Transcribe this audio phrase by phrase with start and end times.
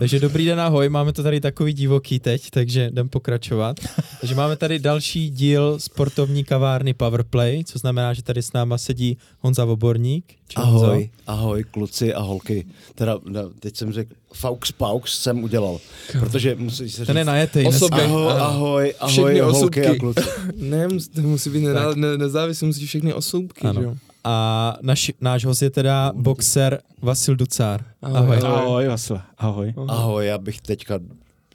[0.00, 3.80] Takže dobrý den, ahoj, máme to tady takový divoký teď, takže jdem pokračovat.
[4.20, 9.18] Takže máme tady další díl sportovní kavárny Powerplay, co znamená, že tady s náma sedí
[9.40, 10.24] Honza Voborník.
[10.56, 11.08] Ahoj, Honzo.
[11.26, 12.66] ahoj, kluci a holky.
[12.94, 13.18] Teda,
[13.60, 15.78] teď jsem řekl, Faux Paux jsem udělal,
[16.20, 17.06] protože musí se říct...
[17.06, 17.66] Ten je najetej.
[17.66, 20.20] Ahoj, ahoj, ahoj, ahoj holky a kluci.
[20.56, 20.88] ne,
[21.22, 23.80] musí být ne, ne, nezávislý, musí všechny osoubky, ano.
[23.80, 23.94] že jo?
[24.24, 27.84] A naš, náš host je teda boxer Vasil Ducár.
[28.02, 28.36] Ahoj.
[28.36, 29.20] Ahoj, ahoj Vasil.
[29.38, 29.74] Ahoj.
[29.88, 30.98] Ahoj, já bych teďka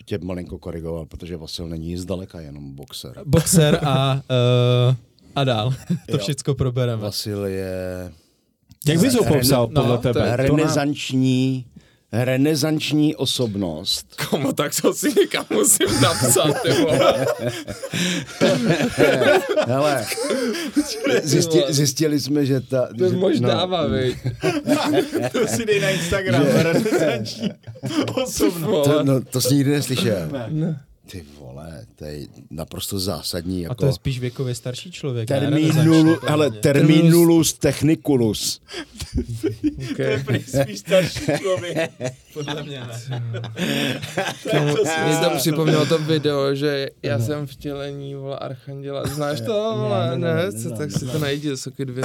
[0.06, 3.14] tě malinko korigoval, protože Vasil není zdaleka jenom boxer.
[3.26, 4.96] Boxer a, uh,
[5.36, 5.74] a dál.
[6.12, 7.02] to všechno probereme.
[7.02, 8.12] Vasil je...
[8.88, 10.36] Jak bys ho popsal podle no, tebe?
[10.36, 11.66] Renesanční
[12.12, 14.22] renesanční osobnost.
[14.30, 17.26] Komu, tak to si někam musím napsat, ty vole.
[19.68, 20.06] Hele,
[21.24, 22.90] zjistili, zjistili jsme, že ta...
[22.98, 23.88] To že, možná no, dává,
[25.32, 27.50] to si dej na Instagram, že, renesanční
[28.16, 28.88] osobnost.
[28.88, 30.30] To, no, to jsi nikdy neslyšel.
[30.48, 30.80] Ne.
[31.12, 33.62] Ty vole, to je naprosto zásadní.
[33.62, 33.72] Jako...
[33.72, 35.28] A to je spíš věkově starší člověk.
[35.28, 38.62] Terminul, ale terminulus techniculus.
[39.92, 40.24] okay.
[40.24, 41.92] to je spíš starší člověk.
[42.34, 43.24] Podle mě ne.
[45.06, 47.26] Mě to připomnělo to video, že já no.
[47.26, 49.08] jsem vtělení, vole, Archanděla.
[49.08, 50.18] Znáš to, vole?
[50.18, 52.04] Ne, ne, ne, ne, tak si to najdi, soky dvě.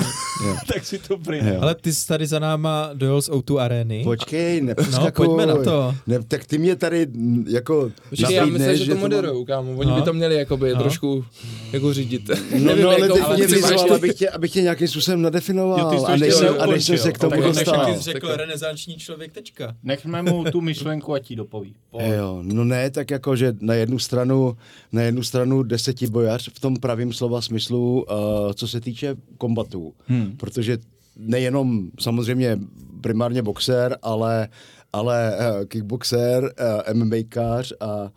[0.72, 1.40] tak si to prý.
[1.40, 4.04] Ale ty jsi tady za náma dojel z O2 Areny.
[4.04, 5.94] Počkej, No, pojďme na to.
[6.06, 7.06] Ne, tak ty mě tady
[7.48, 9.72] jako Počkej, já myslím, že to moderují, kámo.
[9.76, 9.96] Oni no.
[9.96, 10.80] by to měli jakoby no.
[10.80, 11.24] trošku
[11.72, 12.28] jako řídit.
[12.28, 15.94] No, Nevím, no ale jako, ty mě vyzval, abych tě, abych tě nějakým způsobem nadefinoval.
[15.94, 17.86] Jo, a než jsem, a než jsem se k tomu dostal.
[17.86, 19.76] Tak jsi řekl renesanční člověk, tečka.
[19.82, 21.74] Nechme mu tu myšlenku, ať ti dopoví.
[21.98, 24.56] Jo, no ne, tak jako, že na jednu stranu,
[24.92, 29.92] na jednu stranu desetibojař v tom pravém slova smyslu, uh, co se týče kombatů.
[30.06, 30.36] Hmm.
[30.36, 30.78] Protože
[31.16, 32.58] nejenom samozřejmě
[33.00, 34.48] primárně boxer, ale,
[34.92, 38.10] ale uh, kickboxer, uh, MMAkář a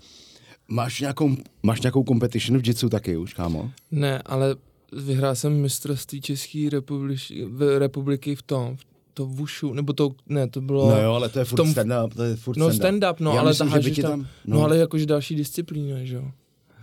[0.74, 3.72] Máš nějakou, máš nějakou competition v jitsu taky už, kámo?
[3.92, 4.56] Ne, ale
[5.06, 7.48] vyhrál jsem mistrovství České republiky,
[7.78, 10.90] republiky v tom, v to Wushu, nebo to, ne, to bylo...
[10.92, 13.40] No jo, ale to je furt tom, stand-up, to je furt No stand-up, no, Já
[13.40, 14.58] ale myslím, že tam, tam, no.
[14.58, 14.64] no.
[14.64, 16.32] ale jakože další disciplína, že jo.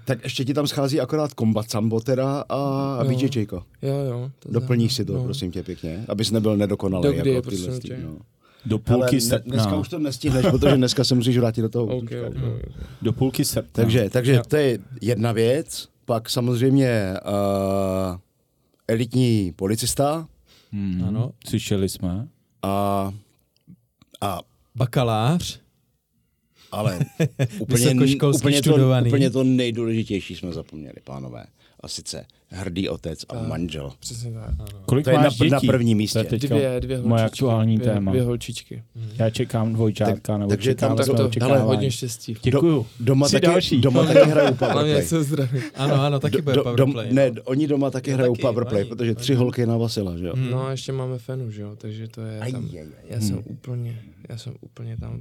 [0.04, 2.56] Tak ještě ti tam schází akorát kombat sambo teda a,
[3.00, 3.62] a BJJko.
[3.82, 4.30] Jo, jo.
[4.38, 5.24] To Doplníš si to, no.
[5.24, 7.02] prosím tě, pěkně, abys nebyl nedokonalý.
[7.04, 7.98] Do kdy, jako prosím tě.
[8.04, 8.16] No.
[8.66, 9.54] Do půlky Hele, srpna.
[9.54, 11.84] Dneska už to nestihneš, protože dneska se musíš vrátit do toho.
[11.84, 12.72] okay, okay, okay.
[13.02, 13.70] Do půlky srpna.
[13.72, 15.88] Takže, takže to je jedna věc.
[16.04, 18.18] Pak samozřejmě uh,
[18.88, 20.28] elitní policista.
[20.72, 21.32] Hmm, ano.
[21.48, 22.28] Slyšeli jsme.
[22.62, 23.12] A,
[24.20, 24.40] a
[24.74, 25.60] bakalář.
[26.72, 26.98] Ale
[27.58, 27.90] úplně,
[28.34, 31.46] úplně, to, úplně to nejdůležitější jsme zapomněli, pánové.
[31.80, 33.92] A sice hrdý otec a manžel.
[34.00, 34.54] Přesně tak.
[34.58, 34.66] Ano.
[34.86, 35.66] Kolik to je máš na, dětí?
[35.66, 36.24] na prvním místě.
[36.24, 38.12] To je dvě, dvě moje aktuální dvě, téma.
[38.12, 38.82] Dvě holčičky.
[38.96, 39.08] Hmm.
[39.18, 42.36] Já čekám dvojčátka, tak, nebo takže čekám tam tak to, hele, hodně štěstí.
[42.42, 42.86] Děkuju.
[43.00, 43.80] Do, doma, Jsi taky, další.
[43.80, 45.02] doma taky hrajou powerplay.
[45.02, 45.60] se zdraví.
[45.74, 47.06] Ano, ano, taky bude do, powerplay.
[47.06, 50.32] Dom, ne, oni doma taky hrajou powerplay, protože tři holky na Vasila, že jo?
[50.36, 50.50] Hmm.
[50.50, 52.68] No a ještě máme Fenu, že jo, takže to je tam.
[53.08, 55.20] Já jsem úplně, já jsem úplně tam.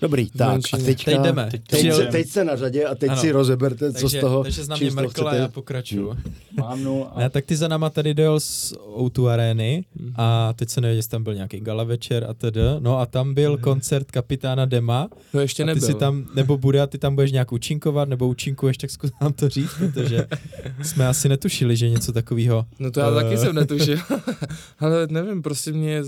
[0.00, 1.48] Dobrý, tak a teďka, teď jdeme.
[1.50, 3.20] Teď, teď, se, teď se na řadě a teď ano.
[3.20, 6.10] si rozeberte, co takže, z toho Takže znám mě mrkla a já pokračuju.
[6.10, 6.34] Hmm.
[6.56, 7.20] Mám no a...
[7.20, 9.84] Ne, tak ty za náma tady dojel z O2 Areny
[10.16, 12.60] a teď se nevím, jestli tam byl nějaký gala večer a tedy.
[12.78, 13.62] No a tam byl hmm.
[13.62, 15.08] koncert kapitána Dema.
[15.34, 15.80] No ještě nebyl.
[15.80, 19.10] ty si tam, nebo bude a ty tam budeš nějak účinkovat, nebo účinkuješ, tak zkus
[19.20, 20.26] nám to říct, protože
[20.82, 22.66] jsme asi netušili, že něco takového.
[22.78, 23.14] No to já uh...
[23.14, 23.98] taky jsem netušil.
[24.78, 26.02] Ale nevím, prostě mě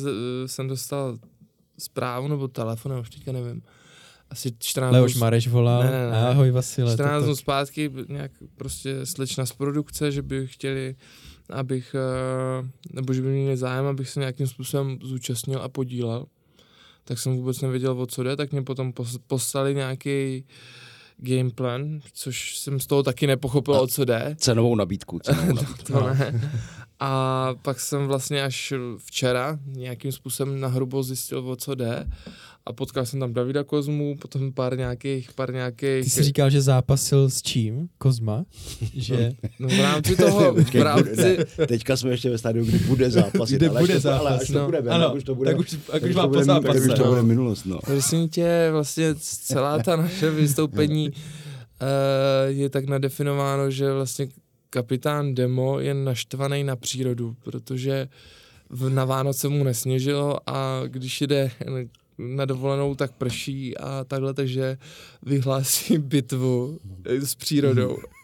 [0.46, 1.18] jsem dostal
[1.78, 3.62] zprávu nebo telefon, už teďka nevím
[4.30, 6.28] asi 14 Leoš Mareš volal, ne, ne, ne.
[6.28, 6.94] ahoj Vasile.
[6.94, 10.96] 14 dnů zpátky nějak prostě slečna z produkce, že by chtěli,
[11.50, 16.26] abych, eh, nebo že by měli zájem, abych se nějakým způsobem zúčastnil a podílel.
[17.04, 18.92] Tak jsem vůbec nevěděl, o co jde, tak mě potom
[19.26, 20.44] poslali nějaký
[21.16, 24.36] game plan, což jsem z toho taky nepochopil, a o co jde.
[24.38, 25.18] Cenovou nabídku.
[25.18, 25.82] Cenovou nabídku.
[25.82, 26.50] to, to ne.
[27.00, 32.06] A pak jsem vlastně až včera nějakým způsobem nahrubo zjistil, o co jde
[32.68, 36.04] a potkal jsem tam Davida Kozmu, potom pár nějakých, pár nějakých...
[36.04, 37.88] Ty jsi říkal, že zápasil s čím?
[37.98, 38.44] Kozma?
[38.94, 39.32] že...
[39.58, 41.38] No v rámci toho, v rámci...
[41.58, 43.50] Ne, teďka jsme ještě ve stádiu, kdy bude zápas.
[43.50, 44.60] Kde ale bude to, zápas, ale až no.
[44.60, 46.80] to bude, ano, už to bude, tak už, tak už má po zápase.
[46.80, 47.78] Tak už to bude minulost, no.
[47.78, 51.16] Prosím tě, vlastně celá ta naše vystoupení uh,
[52.46, 54.28] je tak nadefinováno, že vlastně
[54.70, 58.08] kapitán Demo je naštvaný na přírodu, protože
[58.70, 61.50] v, na Vánoce mu nesněžilo a když jde
[62.18, 64.78] na dovolenou, tak prší a takhle, takže
[65.22, 67.96] vyhlásí bitvu s přírodou.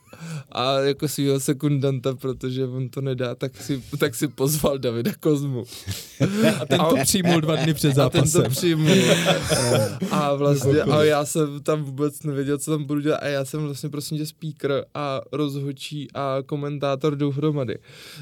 [0.52, 5.64] a jako svého sekundanta, protože on to nedá, tak si, tak si pozval Davida Kozmu.
[6.60, 8.50] A ten to přijmul dva dny před A ten to zápasem.
[8.50, 8.96] přijmul.
[10.10, 13.64] a vlastně, a já jsem tam vůbec nevěděl, co tam budu dělat a já jsem
[13.64, 17.78] vlastně prosím tě speaker a rozhodčí a komentátor dohromady.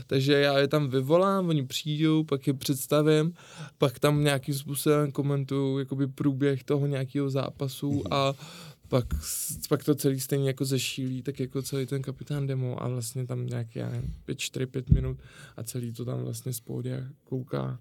[0.07, 3.33] Takže já je tam vyvolám, oni přijdou, pak je představím,
[3.79, 8.33] pak tam nějakým způsobem komentuju jakoby průběh toho nějakého zápasu a
[8.93, 9.05] pak,
[9.69, 13.47] pak to celý stejně jako zešílí, tak jako celý ten kapitán demo a vlastně tam
[13.47, 15.19] nějaký, já nevím, 5, 4, 5 minut
[15.57, 17.79] a celý to tam vlastně z pódia kouká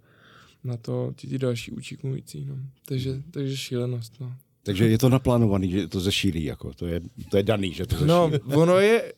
[0.63, 2.55] na to ti, ti další účinkující, no.
[2.85, 4.33] Takže, takže šílenost, no.
[4.63, 7.95] Takže je to naplánovaný, že to zešílí, jako, to je, to je daný, že to
[7.95, 8.09] zešílí.
[8.09, 8.31] No,
[8.61, 9.13] ono je,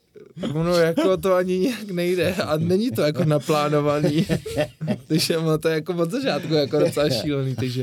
[0.54, 4.26] ono jako to ani nějak nejde a není to jako naplánovaný.
[5.08, 7.82] takže ono to je jako od začátku jako docela šílený, takže,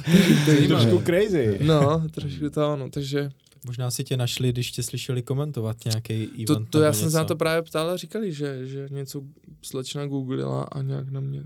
[0.44, 1.58] To je trošku crazy.
[1.62, 3.30] no, trošku to ono, takže
[3.66, 7.16] Možná si tě našli, když tě slyšeli komentovat nějaký event to, to já jsem se
[7.16, 9.22] na to právě ptal a říkali, že, že něco
[9.62, 11.42] slečna googlila a nějak na mě.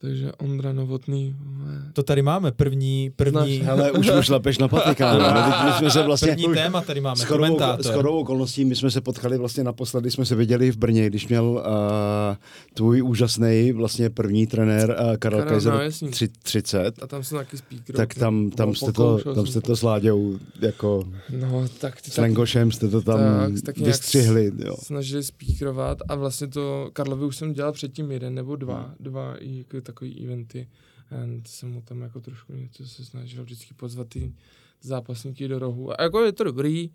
[0.00, 4.68] Takže Ondra Novotný, vole, To tady máme, první, první, Znáš, Hele, už už lepeš na
[4.68, 5.18] patika, no.
[5.34, 6.32] no, my jsme se vlastně...
[6.32, 7.94] první téma tady máme, S chodou, s komentátor.
[7.94, 11.44] chodou okolností my jsme se potkali vlastně naposledy, jsme se viděli v Brně, když měl
[11.44, 12.36] uh,
[12.74, 16.08] tvůj úžasný vlastně první trenér uh, Karel Karel, Kaiser no, jasný.
[16.10, 17.96] tři- 30, a tam jsem taky speaker.
[17.96, 21.04] tak tam, tam, No, jste to, tam jste to s Láďou jako
[21.40, 24.76] No, tak ty s Lengošem jste to tam Tak, tak vystřihli, jo.
[24.82, 29.58] snažili speakerovat a vlastně to, Karlovi už jsem dělal předtím jeden nebo dva, dva i
[29.58, 30.68] jako takový eventy.
[31.10, 31.14] A
[31.46, 34.34] jsem mu tam jako trošku něco se snažil vždycky pozvat ty
[34.80, 36.00] zápasníky do rohu.
[36.00, 36.90] A jako je to dobrý,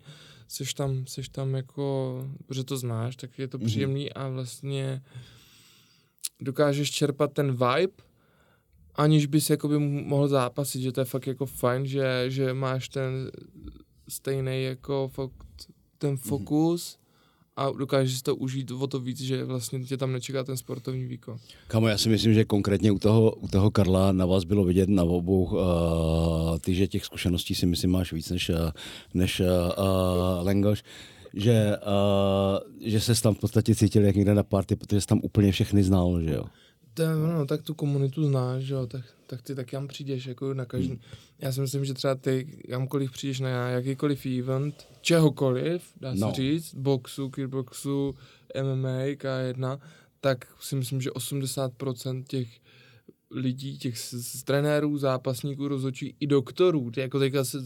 [0.48, 1.84] seš tam, seš tam jako,
[2.46, 3.66] protože to znáš, tak je to Mhm.
[3.66, 5.02] příjemný a vlastně
[6.40, 7.92] dokážeš čerpat ten vibe,
[8.94, 13.30] aniž bys jakoby mohl zápasit, že to je fakt jako fajn, že, že máš ten
[14.08, 15.32] stejný jako fakt
[15.98, 16.98] ten fokus
[17.56, 21.38] a dokážeš to užít o to víc, že vlastně tě tam nečeká ten sportovní výkon.
[21.66, 24.88] Kamo, já si myslím, že konkrétně u toho, u toho Karla na vás bylo vidět
[24.88, 28.56] na obou, uh, ty, že těch zkušeností si myslím máš víc než, uh,
[29.14, 30.82] než uh, uh, Lengoš,
[31.34, 35.20] že, uh, že se tam v podstatě cítil jak někde na party, protože jsi tam
[35.22, 36.44] úplně všechny znal, že jo.
[36.94, 40.54] To, no, tak tu komunitu znáš, že jo, tak, tak ty tak kam přijdeš, jako
[40.54, 41.00] na každý.
[41.38, 46.32] Já si myslím, že třeba ty kamkoliv přijdeš na jakýkoliv event, čehokoliv, dá se No.
[46.32, 48.14] říct, boxu, kickboxu,
[48.62, 49.78] MMA, K1,
[50.20, 52.48] tak si myslím, že 80% těch
[53.30, 56.90] lidí, těch s, s trenérů, zápasníků, rozhodčí i doktorů.
[56.90, 57.58] Ty jako teďka se,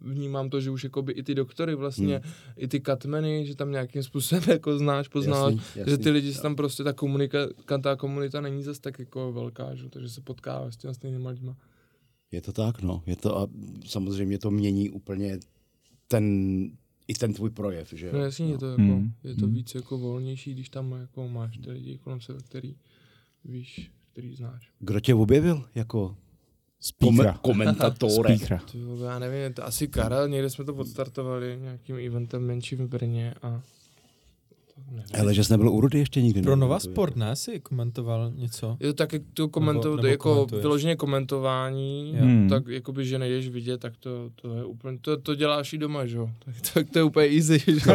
[0.00, 2.32] vnímám to, že už jakoby i ty doktory vlastně, hmm.
[2.56, 5.98] i ty katmeny, že tam nějakým způsobem jako znáš, poznáš, Jasný, že jasný.
[6.04, 7.38] ty lidi se tam prostě ta komunika,
[7.82, 9.88] ta komunita není zase tak jako velká, že?
[9.88, 11.56] takže se potkáváš s těmi stejnýma lidma.
[12.32, 13.02] Je to tak, no.
[13.06, 13.48] Je to a
[13.86, 15.38] samozřejmě to mění úplně
[16.08, 16.24] ten,
[17.08, 18.12] i ten tvůj projev, že jo.
[18.12, 19.12] No jasně, je to, jako, Hmm.
[19.24, 22.74] je to víc jako volnější, když tam jako máš ty lidi kolem sebe, který
[23.44, 24.68] víš, který znáš.
[24.78, 26.16] Kdo tě objevil jako
[26.80, 27.32] Speakera.
[27.32, 28.36] Kome- komentatore.
[28.74, 33.34] Jo, já nevím, to asi Karel, někde jsme to odstartovali nějakým eventem menším v Brně
[33.42, 33.60] a
[34.90, 35.04] nevím.
[35.14, 36.42] Hele, že jsi nebyl u Rudy ještě nikdy.
[36.42, 36.56] Pro?
[36.56, 37.36] Nova Sport, ne?
[37.36, 38.76] Si komentoval něco?
[38.80, 40.62] Je to tak, jak to komentu, Nebo- nebo jako komentuješ.
[40.62, 42.22] vyloženě komentování, Jo.
[42.24, 42.48] Hmm.
[42.48, 46.06] tak jakoby, že nejdeš vidět, tak to, to je úplně, to, to děláš i doma,
[46.06, 46.30] že jo?
[46.44, 47.94] Tak, tak to je úplně easy, že jo?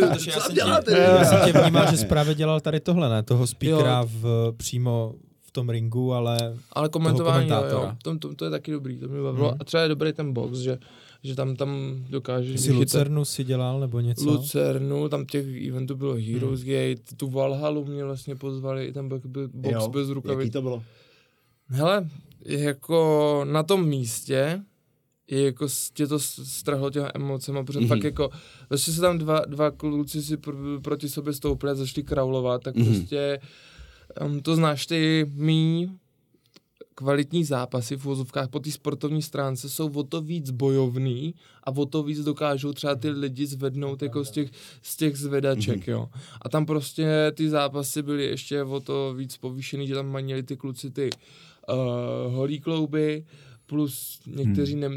[0.00, 0.92] Já co jsem děláte?
[0.92, 3.22] tě, já jsem tě vnímal, že jsi právě dělal tady tohle, ne?
[3.22, 4.08] Toho speakera Jo.
[4.12, 5.14] v, přímo
[5.52, 7.92] tom ringu, ale Ale komentování, jo, jo.
[8.02, 9.48] To, to, to, je taky dobrý, to mě bavilo.
[9.48, 9.56] Mhm.
[9.60, 10.78] A třeba je dobrý ten box, že,
[11.22, 14.24] že tam, tam dokážeš jsi vychytat Lucernu si dělal nebo něco?
[14.30, 16.22] Lucernu, tam těch eventů bylo Hmm.
[16.24, 19.24] Heroes Gate, tu Valhalu mě vlastně pozvali, i tam box
[19.70, 20.52] Jo, bez Jaký rukavic.
[20.52, 20.82] to bylo?
[21.68, 22.08] Hele,
[22.44, 24.62] jako na tom místě
[25.30, 27.86] je jako tě to strhlo těma emocema, protože Mhm.
[27.88, 27.94] mm-hmm.
[27.96, 28.30] fakt jako,
[28.68, 32.74] vlastně se tam dva, dva kluci si pr- proti sobě stoupili a začali kraulovat, tak
[32.76, 32.84] Mhm.
[32.86, 32.96] mm-hmm.
[32.98, 33.40] prostě
[34.20, 35.90] um, to znáš ty mý
[36.94, 41.86] kvalitní zápasy v vozovkách po té sportovní stránce jsou o to víc bojovný a o
[41.86, 44.50] to víc dokážou třeba ty lidi zvednout jako z těch,
[44.82, 45.84] z těch zvedaček, Mhm.
[45.96, 46.08] jo.
[46.42, 50.56] A tam prostě ty zápasy byly ještě o to víc povýšený, že tam měli ty
[50.56, 51.10] kluci ty
[51.68, 53.24] uh, holí klouby,
[53.66, 54.88] plus někteří ne,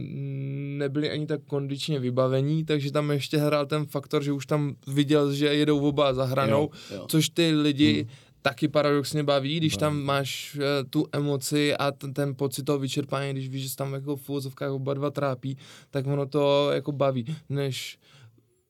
[0.78, 5.34] nebyli ani tak kondičně vybavení, takže tam ještě hrál ten faktor, že už tam viděl,
[5.34, 7.06] že jedou oba za hranou, Jo, jo.
[7.10, 8.10] což ty lidi Hmm.
[8.46, 13.32] Taky paradoxně baví, když tam máš eh, tu emoci a ten, ten pocit toho vyčerpání,
[13.32, 15.58] když víš, že se tam jako v úvozovkách oba dva trápí,
[15.90, 17.98] tak ono to jako baví, než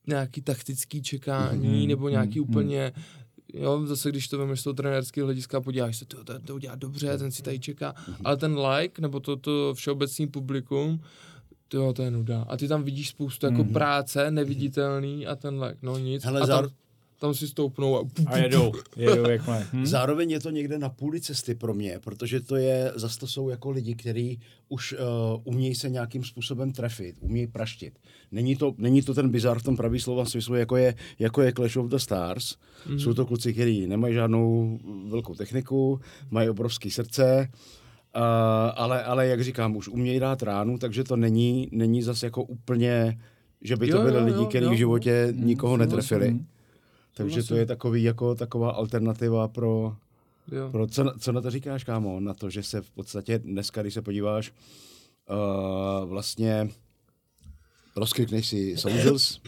[0.08, 2.50] nějaký taktický čekání Mhm, nebo nějaký mhm.
[2.50, 2.94] úplně
[3.54, 6.76] Jo, zase když to vemeš z toho trenérského hlediska, podíváš se, to, to, to udělá
[6.76, 11.00] dobře, ten si tady čeká, ale ten like, nebo to, to všeobecný publikum,
[11.68, 12.46] to, to je nuda.
[12.50, 13.74] A ty tam vidíš spoustu jako Mhm.
[13.74, 16.24] práce, neviditelný a ten like, no nic.
[16.24, 16.62] Hele, a zá...
[16.62, 16.72] tam,
[17.20, 18.04] tam si stoupnou a...
[18.26, 19.66] A jedou, jedou jak mají.
[19.74, 19.86] Hm?
[19.86, 23.50] Zároveň je to někde na půli cesty pro mě, protože to je, zase to jsou
[23.50, 25.00] jako lidi, kteří už uh,
[25.44, 28.00] umějí se nějakým způsobem trefit, umějí praštit.
[28.32, 31.54] Není to, není to ten bizar v tom pravý slova smyslu, jako je, jako je
[31.54, 32.56] Clash of the Stars.
[32.90, 33.00] Mm.
[33.00, 34.80] Jsou to kluci, kteří nemají žádnou
[35.10, 36.00] velkou techniku,
[36.32, 37.50] mají obrovské srdce,
[38.16, 38.22] uh,
[38.76, 43.20] ale, ale jak říkám, už umějí dát ránu, takže to není, není zase jako úplně,
[43.62, 46.32] že by to Jo, byly jo, lidi, kteří v životě nikoho netrefili.
[46.32, 46.46] Hm.
[47.18, 49.96] Takže to je takový jako taková alternativa pro,
[50.52, 50.70] Jo.
[50.72, 52.20] pro co, na- co na to říkáš, kámo?
[52.20, 54.52] Na to, že se v podstatě dneska, když se podíváš,
[55.30, 56.70] uh, vlastně
[57.96, 59.42] rozklikneš si socials,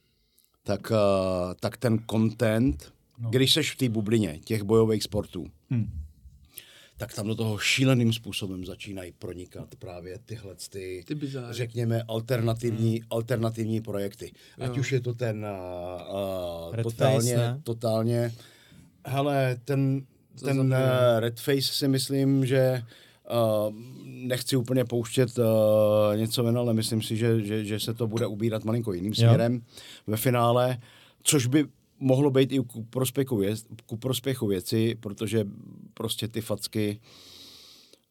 [0.62, 3.30] tak, uh, tak ten content, no.
[3.30, 5.90] když seš v té bublině těch bojových sportů, Hm.
[6.98, 11.54] Tak tam do toho šíleným způsobem začínají pronikat právě tyhle ty, Ty bizáry.
[11.54, 14.32] řekněme, alternativní, alternativní projekty.
[14.58, 14.80] Ať Jo.
[14.80, 17.60] už je to ten uh, uh, Red totálně, Face, ne?
[17.64, 18.32] totálně,
[19.06, 20.06] hele, ten,
[20.44, 20.66] ten uh,
[21.18, 22.82] Red Face si myslím, že
[23.30, 23.74] uh,
[24.04, 25.44] nechci úplně pouštět uh,
[26.16, 29.16] něco ven, ale myslím si, že, že, že se to bude ubírat malinko jiným Jo.
[29.16, 29.62] směrem
[30.06, 30.78] ve finále,
[31.22, 31.64] což by
[31.98, 35.46] mohlo být i ku prospěchu, věc, ku prospěchu věci, protože
[35.94, 37.00] prostě ty facky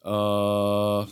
[0.06, 1.06] uh,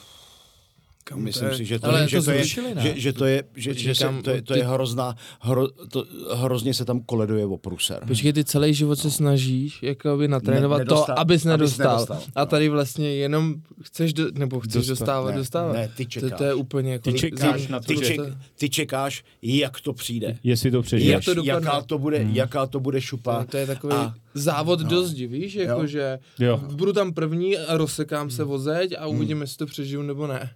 [1.05, 1.55] Kam to Myslím je?
[1.57, 3.69] si, že to, Ale je, to že, to je, zrušili, že, že to je, že,
[3.69, 7.45] Počkej, že se, to, je, to ty- je hrozná, hro, to, hrozně se tam koleduje
[7.45, 7.99] o pruser.
[8.07, 11.91] Počkej, ty celý život se snažíš jakoby natrénovat Ne- to, nedostal- abys nedostal.
[11.95, 15.73] abys nedostal, A tady vlastně jenom chceš, do, nebo chceš Dostat, dostávat, ne, dostávat.
[15.73, 16.37] ne, ty to, čekáš.
[16.37, 17.11] to je úplně jako...
[17.11, 18.21] Ty čekáš zim- na to, Ty, ček,
[18.57, 20.37] ty čekáš, jak to přijde.
[20.43, 21.25] Jestli to Jak přežiješ.
[21.25, 21.51] to dopadne?
[21.67, 22.35] jaká to bude, Hmm.
[22.35, 23.39] jaká to bude šupa.
[23.39, 24.89] No, to je takový A- závod no.
[24.89, 25.87] do zdi, víš, jako Jo.
[25.87, 26.57] že Jo.
[26.71, 28.31] budu tam první a rozsekám Hmm.
[28.31, 30.49] se o zeď a uvidíme, jestli to přežiju nebo ne.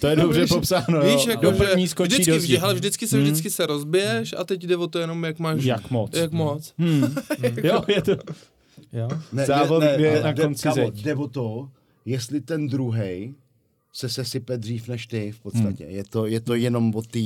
[0.00, 1.30] To je dobře Víš- popsáno, Víš, jo.
[1.30, 3.24] jako, Do že první skočí vždycky, do vždy, ale vždycky se, Hmm.
[3.24, 5.64] vždycky se rozbiješ a teď jde o to jenom, jak máš...
[5.64, 6.16] Jak moc.
[6.16, 6.74] Jak moc.
[6.78, 7.14] Hmm.
[7.64, 8.12] jo, je to...
[8.92, 9.08] Jo?
[9.32, 11.02] Ne, Závod, ne, ne, na jde- konci kámo, zeď.
[11.02, 11.68] Jde o to,
[12.04, 13.34] jestli ten druhej
[13.92, 15.84] se sesype dřív než ty v podstatě.
[15.84, 15.94] Hmm.
[15.94, 17.18] Je, to, je to jenom o té...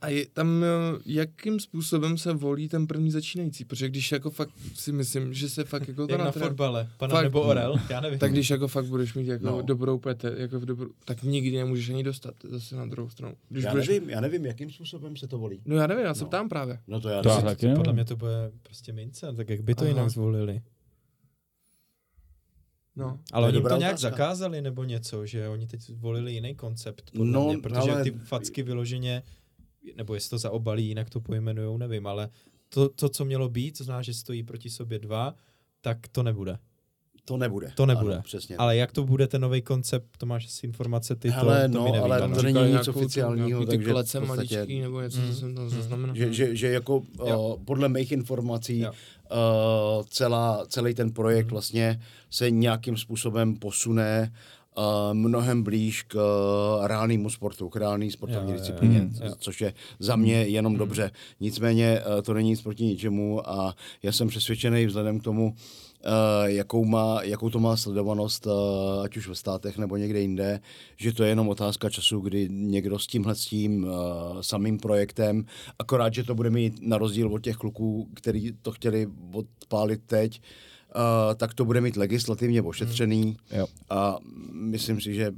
[0.00, 0.66] A je tam, eh,
[1.06, 3.64] jakým způsobem se volí ten první začínající?
[3.64, 6.88] Protože když jako fakt si myslím, že se fakt jako to Jak na natré- fotbale,
[6.96, 7.24] pana Fakt.
[7.24, 8.18] nebo Orel, já nevím.
[8.18, 9.62] tak když jako fakt budeš mít jako No.
[9.62, 13.34] dobrou pete, jako v dobrou, tak nikdy nemůžeš ani dostat zase na druhou stranu.
[13.48, 15.60] Když Já budeš, nevím, já nevím, jakým způsobem se to volí.
[15.64, 16.28] No já nevím, já se No.
[16.28, 16.78] ptám právě.
[16.88, 17.44] No to já To nevím.
[17.44, 17.74] taky.
[17.74, 19.88] Podle mě to bude prostě mince, tak jak by to Aha.
[19.88, 20.62] jinak zvolili?
[22.96, 23.18] No.
[23.32, 24.10] Ale oni to nějak otázka.
[24.10, 28.10] zakázali nebo něco, že oni teď zvolili jiný koncept, podle No, mě, protože ale- ty
[28.10, 29.22] facky vyloženě,
[29.96, 32.28] nebo jestli to zaobalí, jinak to pojmenujou, nevím, ale
[32.68, 35.34] to, to, co mělo být, co znamená, že stojí proti sobě dva,
[35.80, 36.58] tak to nebude.
[37.24, 37.72] To nebude.
[37.74, 38.14] To nebude.
[38.14, 38.56] Ano, přesně.
[38.56, 41.78] Ale jak to bude ten nový koncept, to máš asi informace ty, Hele, to, to
[41.78, 42.36] no, mi nevíš, ale ano.
[42.36, 45.28] to není nic oficiálního, ty takže v klece podstatě- maličký nebo něco, Mm.
[45.28, 45.70] co jsem tam Mm.
[45.70, 46.16] zaznamenal.
[46.16, 47.54] Že, že, že jako Jo.
[47.58, 48.90] uh, podle mých informací Jo.
[48.90, 51.50] uh, celá, celý ten projekt Mhm.
[51.52, 54.36] vlastně se nějakým způsobem posune uh,
[55.12, 58.58] mnohem blíž k uh, reálnému sportu, k reálný sportovní Jo, jo, jo.
[58.58, 59.32] disciplíně, Mhm, jo.
[59.38, 61.10] což je za mě jenom dobře.
[61.40, 65.54] Nicméně uh, to není nic proti ničemu a já jsem přesvědčený vzhledem k tomu,
[66.06, 68.52] Uh, jakou, má, jakou to má sledovanost, uh,
[69.04, 70.60] ať už ve státech nebo někde jinde,
[70.96, 73.90] že to je jenom otázka času, kdy někdo s tímhle s tím uh,
[74.40, 75.44] samým projektem,
[75.78, 80.38] akorát, že to bude mít na rozdíl od těch kluků, který to chtěli odpálit teď,
[80.40, 80.44] uh,
[81.36, 83.66] tak to bude mít legislativně ošetřený Jo.
[83.90, 84.16] a
[84.52, 85.32] myslím si, že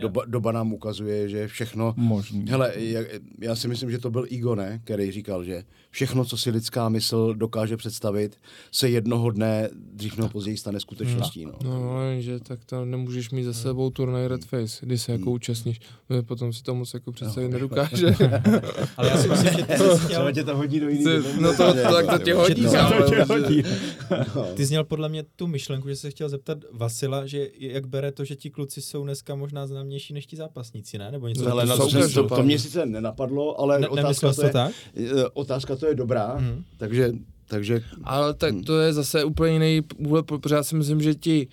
[0.00, 2.44] doba, doba nám ukazuje, že všechno Možný.
[2.48, 3.00] Hele, já,
[3.40, 6.88] já si myslím, že to byl Igo, ne, který říkal, že všechno, co si lidská
[6.88, 8.36] mysl dokáže představit,
[8.72, 11.44] se jednoho dne dřív nebo později stane skutečností.
[11.44, 11.52] No.
[11.64, 15.80] No, že tak to nemůžeš mít za sebou turnaj Red Face, kdy se jako účastníš.
[16.18, 18.06] Eh, Potom si to moc jako představit nedokáže.
[18.96, 21.04] Ale já si myslím, že ty jsi měl, tě to hodí do jiný
[21.40, 23.62] no to, to, tak to tě hodí, to- to hodí.
[24.54, 28.12] ty jsi měl podle mě tu myšlenku, že se chtěl zeptat Vasila, že jak bere
[28.12, 31.10] to, že ti kluci jsou dneska možná známější než ti zápasníci, ne?
[31.12, 32.44] Nebo něco No, ale na to, to, to, každopádně.
[32.44, 34.72] mě sice nenapadlo, ale ne, otázka, to to je, tak?
[34.96, 36.64] eh, otázka to je dobrá, Mhm.
[36.76, 37.12] takže,
[37.48, 41.48] takže Ale tak to je zase úplně jiný úhel, protože já si myslím, že ti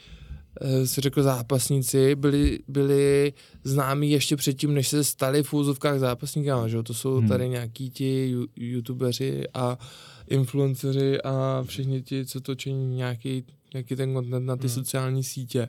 [0.62, 3.34] eh, si řekl zápasníci, byli, byli
[3.64, 6.84] známí ještě předtím, než se stali v úzovkách zápasníkama, že?
[6.84, 7.28] To jsou Hmm.
[7.28, 9.78] tady nějaký ti youtubeři a
[10.28, 14.70] influenceři a všichni ti, co točí nějaký, nějaký ten content na ty Hmm.
[14.76, 15.68] sociální sítě.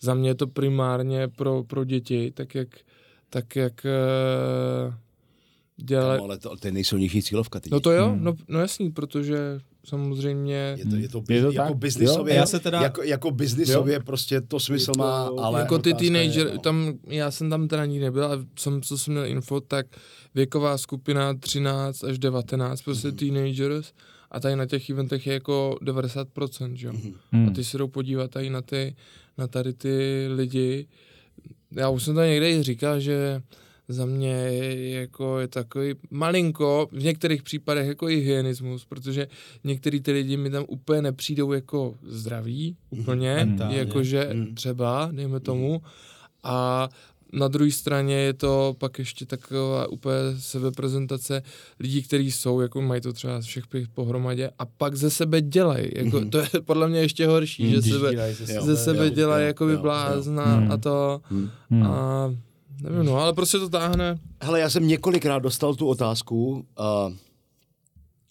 [0.00, 2.68] Za mě je to primárně pro, pro děti, tak jak,
[3.30, 4.94] tak jak eh,
[5.76, 6.18] dělali...
[6.18, 7.60] Ale to, to je nejsilnější cílovka.
[7.60, 8.24] Ty No to jo, Hmm.
[8.24, 10.74] no, no jasný, protože samozřejmě...
[10.78, 11.76] je to, je to, Je to jako tak?
[11.76, 15.90] biznisově, já se teda- jako, jako biznisově prostě to smysl to- má, ale jako ty
[15.90, 16.58] otázka je, teenager, no.
[16.60, 19.86] tam, já jsem tam teda nikdy nebyl, ale jsem, co jsem měl info, tak
[20.34, 23.14] věková skupina 13 až 19, prostě Mhm.
[23.14, 23.18] mm.
[23.18, 23.92] teenagers
[24.30, 26.92] A tady na těch eventech je jako 90%, že jo.
[27.32, 27.48] Hmm.
[27.48, 28.96] A ty se jdou podívat tady na ty,
[29.38, 30.86] na tady ty lidi.
[31.72, 33.42] Já už jsem to někde i říkal, že
[33.90, 39.28] za mě je, jako je takový malinko, v některých případech jako i hygienismus, protože
[39.64, 43.78] některý ty lidi mi tam úplně nepřijdou jako zdraví, úplně, Mentálně.
[43.78, 44.54] jakože Mm.
[44.54, 45.82] třeba, dejme tomu,
[46.42, 46.88] a
[47.32, 51.42] na druhé straně je to pak ještě taková úplně sebeprezentace
[51.80, 55.88] lidí, kteří jsou, jako mají to třeba všech pohromadě a pak ze sebe dělají.
[55.96, 56.30] Jako, Mhm.
[56.30, 59.66] To je podle mě ještě horší, Mm, že když sebe, ze ze sebe dělají jako
[59.76, 60.72] blázna jo.
[60.72, 61.50] a to Hmm.
[61.70, 61.82] Hmm.
[61.86, 62.34] a
[62.82, 64.18] nevím, no, ale prostě to táhne.
[64.42, 67.12] Hele, já jsem několikrát dostal tu otázku, a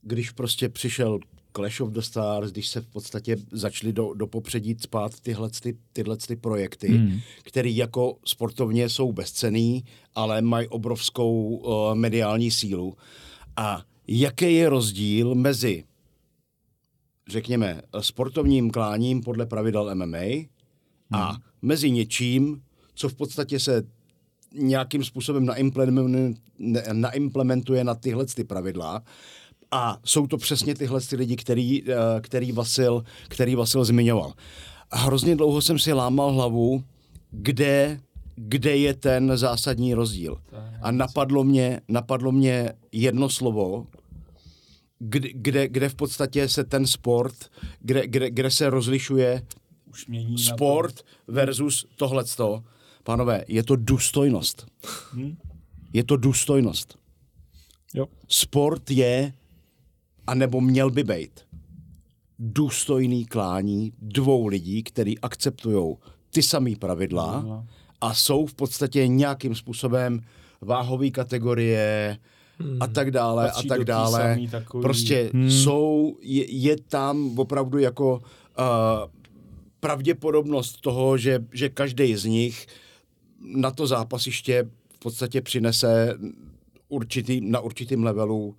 [0.01, 1.19] když prostě přišel
[1.55, 5.77] Clash of the Stars, když se v podstatě začaly do, do popředí spát tyhle, ty,
[5.93, 7.19] tyhle ty projekty, Hmm.
[7.43, 9.84] které jako sportovně jsou bezcený,
[10.15, 12.96] ale mají obrovskou uh, mediální sílu.
[13.58, 15.84] A jaký je rozdíl mezi,
[17.29, 20.48] řekněme, sportovním kláním podle pravidel MMA
[21.12, 22.62] a mezi něčím,
[22.93, 23.84] co v podstatě se
[24.53, 26.34] nějakým způsobem naimplementuje,
[26.94, 29.03] naimplementuje na tyhle ty pravidla.
[29.72, 34.34] A jsou to přesně tyhle ty lidi, který, eh, který, Vasil, který Vasil zmiňoval.
[34.91, 36.84] A hrozně dlouho jsem si lámal hlavu,
[37.32, 38.00] kde,
[38.36, 40.38] kde je ten zásadní rozdíl.
[40.82, 43.88] A napadlo mě, napadlo mě jedno slovo,
[45.00, 47.36] kde, kde, kde v podstatě se ten sport,
[47.79, 49.46] kde, kde, kde se rozlišuje
[50.34, 52.63] Už sport versus tohleto.
[53.10, 54.66] Pánové, je to důstojnost.
[55.13, 55.36] Hm?
[55.94, 56.98] Je to důstojnost.
[57.94, 58.06] Jo.
[58.28, 59.34] Sport je,
[60.28, 61.39] anebo měl by být,
[62.39, 65.96] důstojný klání dvou lidí, kteří akceptují
[66.30, 67.66] ty samé pravidla Pravidla.
[68.01, 70.22] a jsou v podstatě nějakým způsobem
[70.62, 72.18] váhové kategorie
[72.80, 74.39] a tak dále Patří a tak dále.
[74.51, 75.50] takový- Prostě Hmm.
[75.51, 78.24] jsou, je, je tam opravdu jako uh,
[79.80, 82.68] pravděpodobnost toho, že, že každý z nich
[83.41, 86.17] na to zápasiště v podstatě přinese
[86.89, 88.55] určitý, na určitým levelu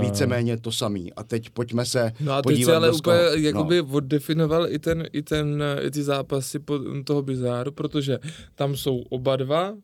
[0.00, 1.12] víceméně to samý.
[1.12, 4.78] A teď pojďme se No a teď podívat si ale úplně skla- jakoby oddefinoval i
[4.78, 8.18] ten, i ten, i ty zápasy po, toho bizáru, protože
[8.54, 9.74] tam jsou oba dva,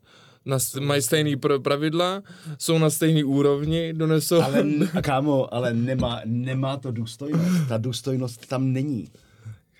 [0.44, 2.22] na, mají stejný pr- pravidla,
[2.58, 4.42] jsou na stejný úrovni, donesou...
[4.42, 4.64] Ale,
[5.02, 7.68] kámo, ale nemá, nemá to důstojnost.
[7.68, 9.08] Ta důstojnost tam není.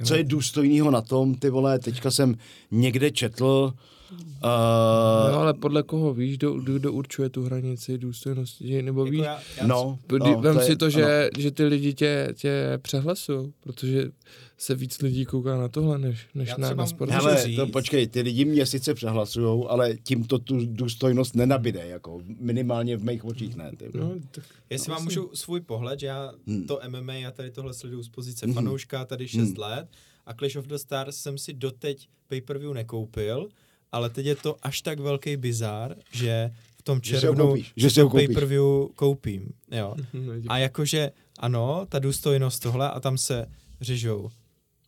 [0.04, 2.34] Co je důstojného na tom, ty vole, teďka jsem
[2.70, 3.72] někde četl,
[4.12, 9.20] uh, No ale podle koho víš, kdo, kdo, kdo určuje tu hranici důstojnosti, nebo víš,
[9.20, 10.90] Jako já, já, no, no, vem je- si to, ano.
[10.90, 14.10] že, že ty lidi tě, tě přehlasují, protože
[14.58, 17.10] se víc lidí kouká na tohle, než, než Já na, na sport.
[17.10, 22.20] Hele, to počkej, ty lidi mě sice přehlasujou, ale tím to tu důstojnost nenabide, jako
[22.40, 23.72] minimálně v mých očích ne.
[23.76, 23.90] Ty.
[23.94, 25.20] No, tak, Jestli no, vám vlastně.
[25.20, 26.66] můžu svůj pohled, že já Hmm.
[26.66, 28.54] to MMA a tady tohle sleduju z pozice Mhm.
[28.54, 29.86] fanouška tady 6 let
[30.26, 33.48] a Clash of the Stars jsem si doteď pay-per-view nekoupil,
[33.92, 38.00] ale teď je to až tak velký bizár, že v tom červnu koupíš, že si
[38.00, 38.26] ho to koupíš.
[38.26, 39.52] pay-per-view koupím.
[39.70, 39.94] Jo.
[40.12, 43.46] No, A jakože ano, ta důstojnost tohle a tam se
[43.80, 44.30] řežou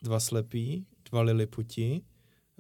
[0.03, 2.01] dva slepí, dva liliputi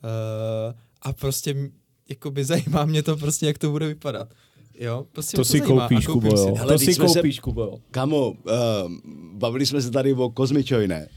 [0.04, 1.70] uh, a prostě
[2.08, 4.34] jakoby zajímá mě to prostě, jak to bude vypadat.
[4.78, 6.58] Jo, prostě To si zajímá koupíš, koupím Kubo, si.
[6.58, 7.78] Hele, To si jsme se- koupíš, Kubo.
[7.90, 8.36] Kamo, uh,
[9.32, 11.08] bavili jsme se tady o Kozmičovi, ne?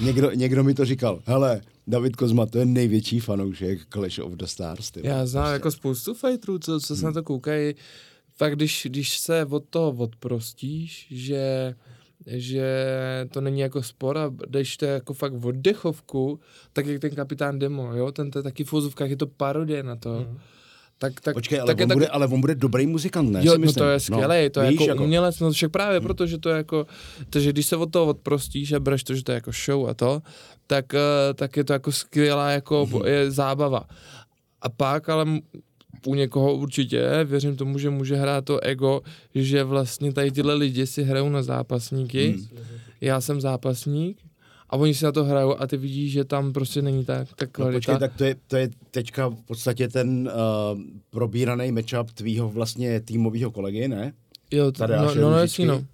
[0.00, 4.44] Někdo, někdo mi to říkal, hele, David Kozma, to je největší fanoušek Clash of the
[4.44, 4.90] Stars.
[4.90, 5.00] Ty.
[5.04, 7.74] Já znám jako spoustu fighterů, co, co se na to koukají.
[8.36, 11.74] Fakt, když, když se od toho odprostíš, že
[12.26, 12.86] že
[13.30, 16.40] to není jako spor a jdeš to jako fakt oddechovku,
[16.72, 18.72] tak jak ten kapitán Demo, jo, ten to je taky v
[19.04, 20.20] je to parodie na to.
[20.20, 20.38] Mhm.
[21.00, 23.40] Tak, tak, Počkej, ale, tak on tak, bude, ale on bude dobrý muzikant, ne?
[23.42, 23.74] Jo, no myslím.
[23.84, 26.86] to je skvělé, to je víš, jako, umělec, no však právě, protože to je jako,
[27.30, 29.94] takže když se od toho odprostíš a bereš to, že to je jako show a
[29.94, 30.22] to,
[30.66, 33.06] tak, eh, tak je to jako skvělá jako Mhm.
[33.06, 33.84] je zábava.
[34.62, 35.26] A pak ale
[36.06, 39.00] u někoho určitě, věřím tomu, že může hrát to ego,
[39.34, 42.46] že vlastně tady tyhle lidi si hrajou na zápasníky, Hmm.
[43.00, 44.18] já jsem zápasník
[44.70, 47.44] a oni si na to hrajou a ty vidíš, že tam prostě není ta, ta
[47.44, 47.76] No, kvalita.
[47.78, 50.30] počkej, tak to je, to je teďka v podstatě ten
[50.74, 54.12] uh, probíraný matchup tvýho vlastně týmového kolegy, ne?
[54.50, 55.62] jo, t- Tadeáše no, no, no, Růžičky.
[55.62, 55.84] jasný, no.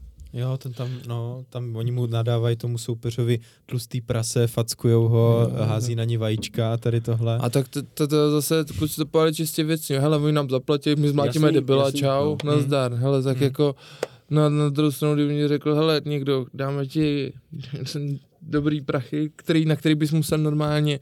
[0.40, 5.64] Jo, ten tam, no, tam oni mu nadávají tomu soupeřovi tlustý prase, fackujou ho, Jo,
[5.64, 7.38] hází na ní vajíčka a tady tohle.
[7.38, 10.96] A tak to, to, to zase, kluci to povedali čistě věcně, hele, oni nám zaplatí,
[10.96, 12.56] my zmátíme Jasný, debila, jasný, čau, no.
[12.56, 13.44] nazdar, hele, tak Hmm.
[13.44, 13.74] jako,
[14.30, 17.32] na, na druhou stranu, kdyby mě řekl, hele, někdo, dáme ti
[18.46, 21.00] dobrý prachy, který, na který bys musel normálně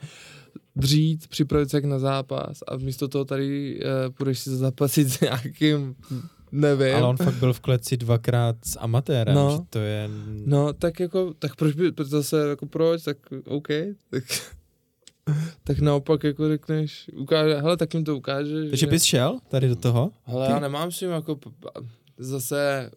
[0.76, 5.20] dřít, připravit se jak na zápas a místo toho tady uh, půjdeš si zapasit s
[5.20, 5.94] nějakým
[6.52, 6.94] nevím.
[6.96, 9.50] Ale on fakt byl v kleci dvakrát s amatérem, No.
[9.50, 10.10] že to je...
[10.46, 13.68] No, tak jako, tak proč by, proč zase jako proč, tak OK,
[14.10, 14.24] tak,
[15.64, 19.76] tak naopak jako řekneš, ukáže, hele, tak jim to ukáže, Takže bys šel tady do
[19.76, 20.12] toho?
[20.24, 21.38] Hele, já nemám s tím jako
[22.18, 22.90] zase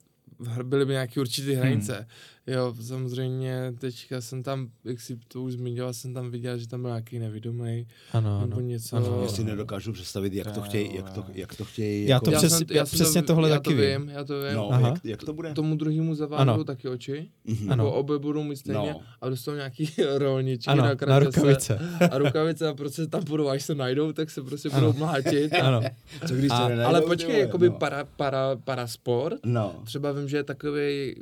[0.63, 1.93] byly by nějaké určité hranice.
[1.95, 2.05] Hmm.
[2.47, 6.81] Jo, samozřejmě teďka jsem tam, jak si to už zmiňoval, jsem tam viděl, že tam
[6.81, 8.62] byl nějaký nevědomý Ano, nebo ano.
[8.67, 8.95] něco.
[8.95, 12.08] Ano, Já si nedokážu představit, jak to chtějí, jak to, jak to chtějí.
[12.08, 14.01] Já to jako, přes- jsem- já jsem přesně to, tohle já taky to vím.
[14.01, 14.10] vím.
[14.10, 14.53] Já to vím.
[14.55, 14.88] no, Aha.
[14.88, 15.53] jak, jak to bude?
[15.53, 16.63] Tomu druhému zavádnou Ano.
[16.63, 17.71] taky oči, Mhm.
[17.71, 17.91] Ano.
[17.93, 19.01] obě budou mít stejně No.
[19.21, 21.79] a dostanou nějaký rolničky Ano, na, na rukavice.
[22.12, 24.88] a rukavice a prostě tam budou, až se najdou, tak se prostě Ano.
[24.88, 25.53] budou mlátit.
[25.53, 25.81] Ano.
[26.27, 27.75] Co když A- se nenajdou, Ale počkej, jakoby no.
[27.75, 29.75] para, para, parasport, No.
[29.86, 31.15] Třeba vím, že je takový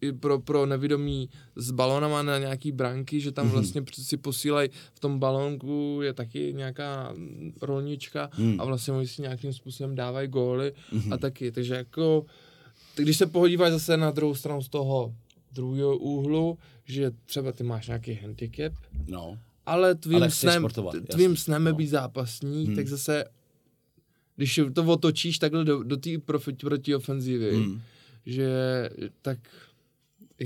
[0.00, 3.52] i pro, pro nevědomí s balonama na nějaký branky, že tam Mhm.
[3.54, 8.60] vlastně si posílají v tom balonku je taky nějaká mm, rolnička Hmm.
[8.60, 11.12] a vlastně oni si nějakým způsobem dávají góly Mhm.
[11.12, 12.24] a taky, takže jako
[12.94, 15.14] tak když se podíváš zase na druhou stranu z toho
[15.52, 18.72] druhého úhlu, že třeba ty máš nějaký handicap,
[19.08, 19.38] No.
[19.66, 20.66] ale tvým Ale snem,
[21.10, 21.76] tvým snem je no.
[21.78, 22.76] být zápasník, Hmm.
[22.76, 23.24] tak zase
[24.36, 27.80] když to otočíš takhle do, do té profi- proti ofenzivy, Hmm.
[28.26, 28.48] že
[29.22, 29.38] tak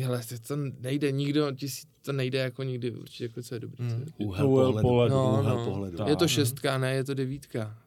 [0.02, 3.84] hele, to nejde, nikdo, ti si to nejde jako nikdy určitě, jako co je dobrý.
[3.84, 4.04] Mm.
[4.18, 4.88] Úhel Úhel pohledu.
[4.88, 5.14] pohledu.
[5.14, 5.64] No, Úhel no.
[5.64, 5.98] pohledu.
[6.06, 7.78] Je to šestka, ne, je to devítka.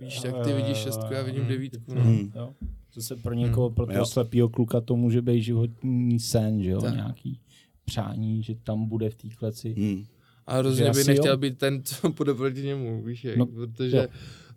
[0.00, 1.48] Víš, tak ty vidíš šestku, já vidím Mm.
[1.48, 1.94] devítku.
[1.94, 2.02] No.
[2.02, 2.32] Hmm.
[2.34, 2.52] Jo.
[2.94, 4.06] Zase pro někoho, pro toho Jo.
[4.06, 6.94] slepého kluka to může být životní sen, že jo, Tak.
[6.94, 7.40] nějaký
[7.84, 9.74] přání, že tam bude v té kleci.
[9.78, 10.04] Hmm.
[10.46, 11.36] A hrozně asi bych nechtěl jo.
[11.36, 14.06] být ten, co půjde proti němu, víš, jak, No, protože jo.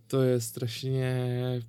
[0.08, 1.62] to je strašně...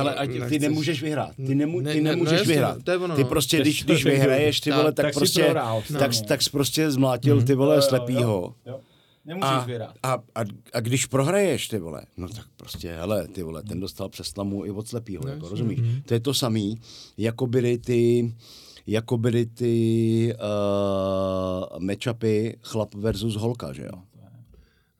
[0.00, 1.36] Ale ať, ty nechceš- nemůžeš vyhrát.
[1.36, 2.82] Ty, nemu, Ne- ty ne- no nemůžeš jasně, vyhrát.
[2.84, 3.28] To je ono, Ty no.
[3.28, 7.44] prostě, když, když vyhraješ, ty vole, tak, tak prostě, prohrál, tak, tak prostě zmlátil Mhm.
[7.46, 8.54] ty vole jo, slepýho.
[8.66, 8.80] Jo.
[9.26, 9.94] Nemůžeš A, vyhrát.
[10.02, 10.40] a, a,
[10.72, 14.64] a, když prohraješ, ty vole, no tak prostě, hele, ty vole, ten dostal přes tlamu
[14.64, 15.80] i od slepýho, No, jako, rozumíš?
[15.80, 16.02] Mhm.
[16.06, 16.78] To je to samý,
[17.18, 18.34] jako byly ty,
[18.86, 23.98] jako byly ty uh, matchupy chlap versus holka, že jo?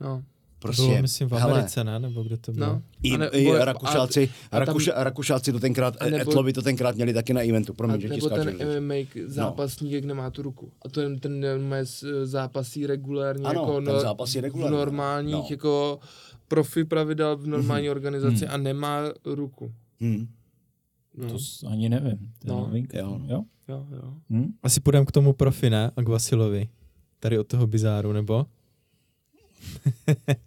[0.00, 0.22] No.
[0.64, 1.98] Prostě, Bylo, myslím, v hele, Americe, ne?
[1.98, 2.66] Nebo kde to bylo?
[2.66, 2.82] No.
[3.02, 6.30] I, A ne- i bo- Rakušáci, a- a tam- Rakuša, Rakušáci to tenkrát, a nebo-
[6.30, 8.56] Etlovi to tenkrát měli taky na eventu, promiň, A že ti nebo ten.
[8.80, 8.94] MMA
[9.26, 10.70] zápasník, jak nemá tu ruku.
[10.82, 11.46] A to je ten ten
[12.24, 14.76] zápasí regulárně Ano, jako ten zápasí regulárně.
[14.76, 15.46] v normálních No.
[15.50, 15.98] jako
[16.48, 18.54] profi pravidel v normální organizaci Hmm.
[18.54, 19.72] a nemá ruku.
[20.00, 20.28] Hmm.
[21.16, 21.28] No.
[21.30, 22.18] To ani nevím.
[22.38, 22.60] To je No.
[22.60, 22.98] novinka.
[22.98, 23.20] Jo.
[23.26, 23.42] jo?
[23.68, 24.14] Jo, jo.
[24.30, 24.52] Hm?
[24.62, 25.90] Asi půjdeme k tomu profi, ne?
[25.96, 26.68] A k Vasilovi.
[27.20, 28.46] Tady od toho bizáru, nebo?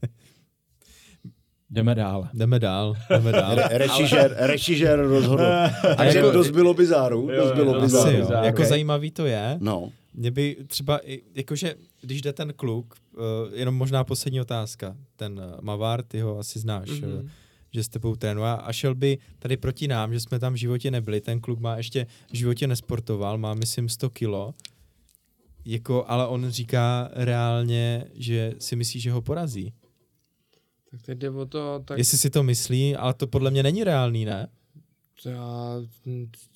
[1.69, 2.27] Jdeme dál.
[2.33, 3.55] Jdeme dál, jdeme dál.
[3.55, 5.43] Re- Režisér, režisér rozhodl.
[5.97, 8.07] Takže jako- dost bylo bizáru, Jo, dost bylo jo, bizáru.
[8.07, 8.21] Asi jo.
[8.25, 9.57] bizáru, Jako zajímavý to je.
[9.61, 9.91] No.
[10.13, 13.21] Mě by třeba, i- jakože, když jde ten kluk, uh,
[13.53, 17.17] jenom možná poslední otázka, ten uh, Mavar, ty ho asi znáš, mm-hmm.
[17.17, 17.29] Mhm.
[17.73, 20.91] že s tebou trénuje a šel by tady proti nám, že jsme tam v životě
[20.91, 24.53] nebyli, ten kluk má ještě v životě nesportoval, má myslím 100 kilo,
[25.69, 29.73] jako, ale on říká reálně, že si myslí, že ho porazí.
[30.91, 33.83] Tak teď jde o to, tak Jestli si to myslí, ale to podle mě není
[33.83, 34.47] reálný, ne?
[35.23, 35.75] to já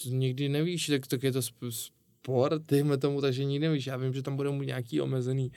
[0.03, 1.71] to nikdy nevíš, tak, tak je to sp-
[2.21, 3.87] sport, dejme tomu, takže nikdy nevíš.
[3.87, 5.51] Já vím, že tam budou mít nějaký omezený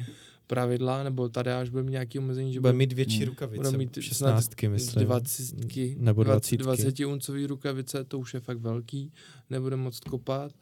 [0.47, 3.27] pravidla, nebo tady až bude mít nějaký omezení, že Bude mít větší Hmm.
[3.29, 5.05] rukavice, Bude mít 16 myslím.
[5.05, 6.65] Dvacítky, Nebo dvacet- dvacítky.
[7.03, 9.13] 20 uncový rukavice, to už je fakt velký,
[9.51, 10.53] nebude moc kopat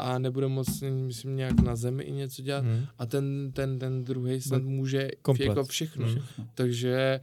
[0.00, 2.64] a nebude moc, myslím, nějak na zemi i něco dělat.
[2.64, 2.86] Hmm.
[2.98, 5.48] A ten, ten, ten druhý snad může Komplet.
[5.48, 6.06] jako všechno.
[6.06, 6.18] Hmm.
[6.54, 7.20] Takže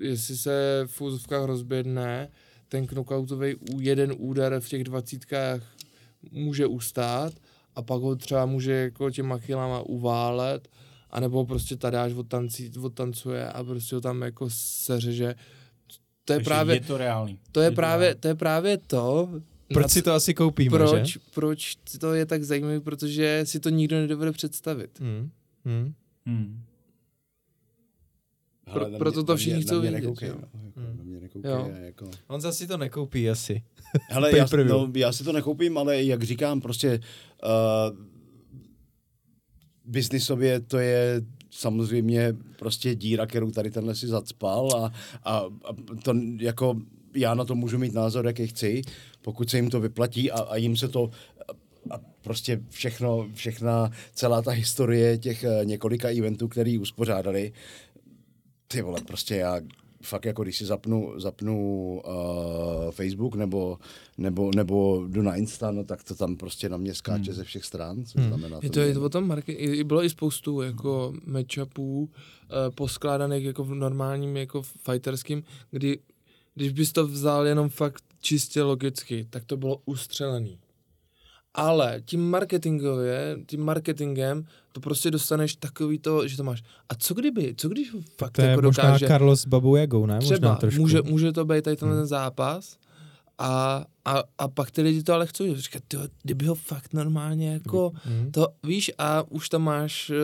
[0.00, 2.28] jestli se v úzovkách rozběhne,
[2.68, 5.62] ten knockoutový jeden úder v těch dvacítkách
[6.30, 7.32] může ustát
[7.74, 10.68] a pak ho třeba může jako těma chylama uválet,
[11.10, 15.34] anebo prostě tadáš odtancí, odtancuje a prostě ho tam jako seřeže.
[16.24, 17.38] To je Takže právě, Je to reálný.
[17.52, 19.28] to je to právě, to je právě to,
[19.72, 21.18] Proč si to asi koupíme, proč, že?
[21.34, 25.00] proč to je tak zajímavé, protože si to nikdo nedovede představit.
[25.00, 25.30] Hmm.
[25.64, 25.92] Hmm.
[26.26, 26.62] Hmm.
[28.72, 30.34] Pro- na proto mě- to všichni mě- chcou mě vidět, nekoukej, jo.
[30.54, 30.96] no, jako Hmm.
[30.98, 31.70] Na mě nekoukej, Jo.
[31.74, 32.10] a jako...
[32.26, 33.62] On zase to nekoupí asi.
[34.10, 37.00] Hele, já, no, já si to nekoupím, ale jak říkám, prostě
[37.44, 37.96] uh,
[39.84, 44.92] biznisově to je samozřejmě prostě díra, kterou tady tenhle si zacpal a,
[45.24, 45.72] a, a
[46.04, 46.80] to jako
[47.14, 48.82] já na to můžu mít názor, jaký chci,
[49.22, 51.10] pokud se jim to vyplatí a, a jim se to
[51.90, 57.52] a prostě všechno, všechna, celá ta historie těch eh, několika eventů, který uspořádali,
[58.68, 59.60] ty vole, prostě já
[60.02, 61.56] fakt jako když si zapnu, zapnu
[62.06, 63.78] uh, Facebook nebo,
[64.18, 67.34] nebo, nebo jdu na Insta, no tak to tam prostě na mě skáče hmm.
[67.34, 68.28] ze všech stran, co Hmm.
[68.28, 72.08] znamená Je to, je to o tom market, bylo i spoustu jako matchupů uh,
[72.74, 75.98] poskládaných jako v normálním jako fighterským, kdy
[76.54, 80.58] když bys to vzal jenom fakt čistě logicky, tak to bylo ustřelený.
[81.54, 86.62] Ale tím marketingově, tím marketingem, to prostě dostaneš takový to, že to máš.
[86.88, 90.06] A co kdyby, co když fakt To je jako možná dokáže, Carlos s Babou Jagou,
[90.06, 90.14] ne?
[90.14, 90.80] možná třeba, trošku.
[90.80, 92.00] může, může to být tady tenhle Hmm.
[92.02, 92.76] ten zápas
[93.38, 97.52] a, a, a pak ty lidi to ale chcou říkat, tyjo, kdyby ho fakt normálně
[97.52, 98.32] jako, Hmm.
[98.32, 100.16] to víš a už tam máš uh,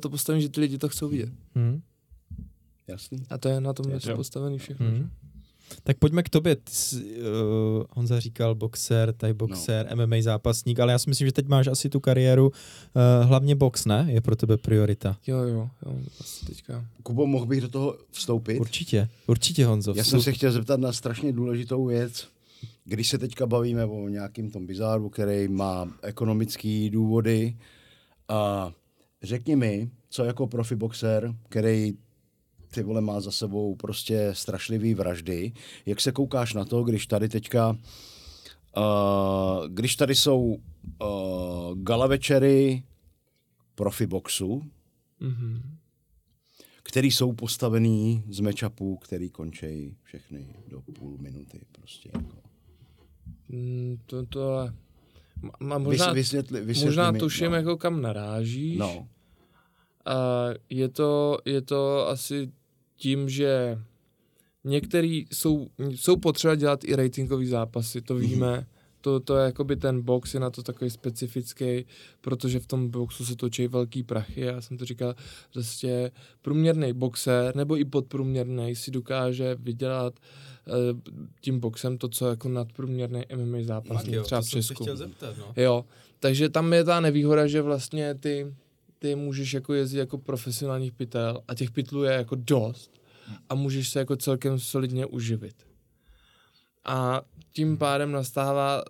[0.00, 1.28] to postavení, že ty lidi to chcou vidět.
[1.54, 1.82] Hmm.
[2.88, 3.18] Jasný.
[3.30, 3.86] A to je na tom
[4.16, 4.86] postavený všechno.
[4.86, 5.10] Hmm.
[5.82, 6.56] Tak pojďme k tobě.
[6.56, 10.06] Ty jsi, uh, Honza říkal boxer, tady boxer, no.
[10.06, 13.84] MMA zápasník, ale já si myslím, že teď máš asi tu kariéru, uh, hlavně box,
[13.84, 14.06] ne?
[14.08, 15.16] Je pro tebe priorita.
[15.26, 16.84] Jo, jo, jo, asi teďka.
[17.02, 18.60] Kubo, mohl bych do toho vstoupit?
[18.60, 19.94] Určitě, určitě Honzo.
[19.96, 22.28] Já jsem se chtěl zeptat na strašně důležitou věc.
[22.84, 27.56] Když se teďka bavíme o nějakým tom bizáru, který má ekonomické důvody,
[28.28, 28.72] a
[29.22, 31.94] řekni mi, co jako profi boxer, který
[32.74, 35.52] ty vole má za sebou prostě strašlivý vraždy,
[35.86, 37.70] jak se koukáš na to, když tady teďka,
[38.76, 40.58] uh, když tady jsou uh,
[41.78, 42.82] gala večery
[43.74, 44.62] profi boxu,
[45.20, 45.62] Mhm.
[46.82, 51.60] který jsou postavený z matchupů, který končí všechny do půl minuty.
[51.72, 52.36] Prostě jako.
[53.48, 54.68] Mm, to, to.
[55.60, 57.56] Má, možná, Vys, vysvětli, vysvětli možná mi, tuším, no.
[57.56, 58.78] jako kam narážíš.
[58.78, 59.08] No,
[60.06, 60.14] A
[60.70, 62.52] je to, je to asi
[62.96, 63.78] tím, že
[64.64, 68.66] některý jsou, jsou potřeba dělat i ratingové zápasy, to víme.
[69.00, 71.86] To, to je jakoby ten box je na to takový specifický,
[72.20, 74.40] protože v tom boxu se točí velký prachy.
[74.40, 75.14] Já jsem to říkal,
[75.52, 76.10] prostě
[76.42, 80.14] průměrný boxer nebo i podprůměrný si dokáže vydělat
[80.66, 80.72] eh,
[81.40, 84.84] tím boxem to, co jako nadprůměrný MMA zápasník třeba v Česku.
[84.94, 85.52] zeptat, no.
[85.56, 85.84] Jo,
[86.20, 88.54] takže tam je ta nevýhoda, že vlastně ty,
[89.04, 93.00] ty můžeš jako jezdit jako profesionálních pytel a těch pytlů je jako dost
[93.48, 95.66] a můžeš se jako celkem solidně uživit.
[96.84, 98.82] A tím pádem nastává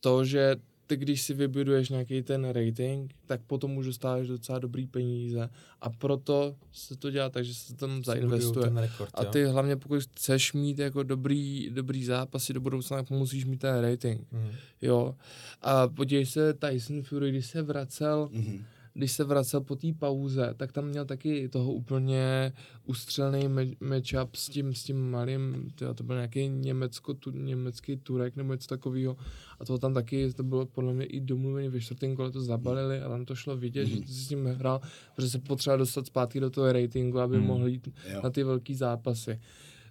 [0.00, 4.86] to, že ty, když si vybuduješ nějaký ten rating, tak potom můžu stáváš docela dobrý
[4.86, 5.48] peníze
[5.80, 8.70] a proto se to dělá tak, že se tam zainvestuje.
[8.74, 13.44] Rekord, A ty hlavně pokud chceš mít jako dobrý, dobrý zápasy do budoucna, tak musíš
[13.44, 14.26] mít ten rating.
[14.32, 14.50] Mhm.
[14.82, 15.14] Jo.
[15.62, 18.64] A podívej se, Tyson Fury, když se vracel, Mhm.
[18.96, 22.52] Když se vracel po té pauze, tak tam měl taky toho úplně
[22.84, 23.48] ustřelný
[23.80, 28.52] matchup s tím, s tím malým, tyjo, to byl nějaký německo, tu, německý turek nebo
[28.52, 29.16] něco takového.
[29.60, 33.00] A to tam taky, to bylo podle mě i domluvený, ve čtvrtém kole to zabalili
[33.00, 34.80] a tam to šlo vidět, že si s ním hrál,
[35.16, 37.46] protože se potřeba dostat zpátky do toho ratingu, aby Hmm.
[37.46, 38.20] mohl jít Jo.
[38.24, 39.40] na ty velký zápasy.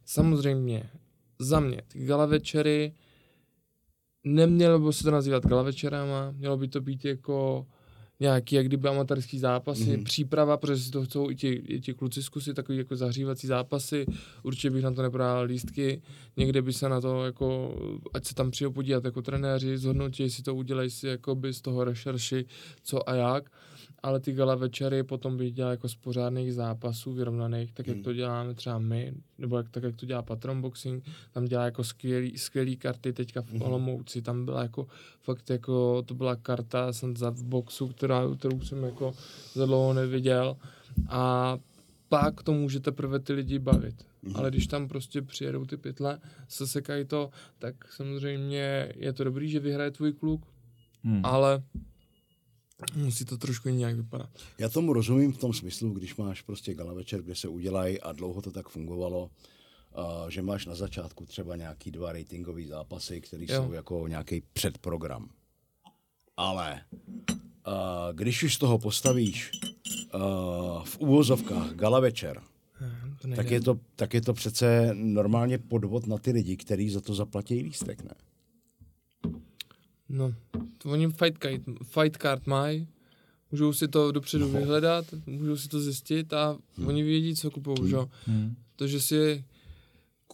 [0.06, 0.90] Samozřejmě,
[1.40, 2.94] za mě, ty gala večery,
[4.24, 7.68] nemělo by se to nazývat gala večerama, mělo by to být jako
[8.20, 9.92] nějaký, jak kdyby amatérský zápasy, Mhm.
[9.94, 10.04] mm-hmm.
[10.04, 14.06] příprava, protože si to chcou i ti, i ti kluci zkusit, takový jako zahřívací zápasy,
[14.44, 16.02] určitě bych na to neprodal lístky,
[16.38, 17.76] někde by se na to jako,
[18.14, 21.62] ať se tam přijou podívat jako trenéři, zhodnotí, jestli to udělají si jako by z
[21.62, 22.46] toho rešerši,
[22.84, 23.50] co a jak,
[24.06, 28.04] ale ty gala večery potom bych dělal jako z pořádných zápasů vyrovnaných, tak jak Hmm.
[28.04, 31.84] to děláme třeba my, nebo jak, tak jak to dělá Patron Boxing, tam dělá jako
[31.84, 33.62] skvělý, skvělý karty teďka v Mhm.
[33.62, 34.88] Olomouci, tam byla jako
[35.22, 39.14] fakt jako, to byla karta jsem za v boxu, která, kterou jsem jako
[39.54, 40.58] za dlouho neviděl
[41.10, 41.58] a
[42.10, 43.96] pak to může teprve ty lidi bavit.
[44.22, 44.36] Mhm.
[44.36, 49.60] Ale když tam prostě přijedou ty pytle, sesekají to, tak samozřejmě je to dobrý, že
[49.60, 50.46] vyhraje tvůj kluk,
[51.04, 51.22] Hmm.
[51.24, 51.64] ale
[52.96, 54.30] musí to trošku nějak vypadat.
[54.58, 58.12] Já tomu rozumím v tom smyslu, když máš prostě gala večer, kde se udělají a
[58.12, 59.30] dlouho to tak fungovalo,
[59.96, 65.30] a že máš na začátku třeba nějaký dva ratingové zápasy, které jsou jako nějaký předprogram.
[66.38, 66.82] Ale
[67.66, 69.52] a když už z toho postavíš
[70.12, 72.42] a v úvozovkách gala večer,
[73.36, 77.16] tak je, to, tak je to přece normálně podvod na ty lidi, kteří za to
[77.16, 78.16] zaplatí lístek, ne?
[80.10, 80.34] No,
[80.78, 82.88] to oni fight card, fight card mají,
[83.52, 84.60] můžou si to dopředu No.
[84.60, 86.88] vyhledat, můžou si to zjistit a Hmm.
[86.88, 88.10] oni vědí, co kupou, že jo.
[88.26, 88.56] Hmm.
[88.76, 89.44] To, že si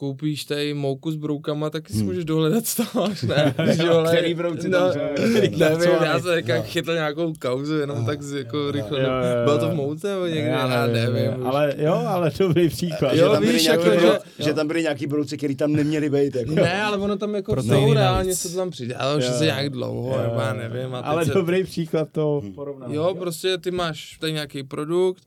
[0.06, 2.06] koupíš tady mouku s broukama, tak si Hmm.
[2.06, 3.56] můžeš dohledat, co máš, ne?
[3.76, 5.00] Že jo, ale- Který brouci no, tam jsou?
[5.58, 5.60] Nevím,
[6.04, 6.64] já jsem No.
[6.64, 9.00] chytl nějakou kauzu, jenom tak z- jako rychle.
[9.02, 9.44] Jo, jo, jo.
[9.44, 11.32] Bylo to v mouce nebo někde, já nevím.
[11.40, 11.46] už.
[11.46, 13.14] Ale jo, ale dobrý příklad.
[13.14, 15.56] Jo, že, tam byly víš, nějaký jako, brou, že- že tam byly nějaký brouci, který
[15.56, 16.36] tam neměli být.
[16.36, 16.52] Jako.
[16.56, 19.34] Ne, ale ono tam jako jsou, reálně se to tam přidělalo, že Jo.
[19.34, 20.96] se nějak dlouho, Jo, nebo já nevím.
[21.04, 22.94] Ale dobrý příklad to porovnám.
[22.94, 25.24] Jo, prostě ty máš tady nějaký produkt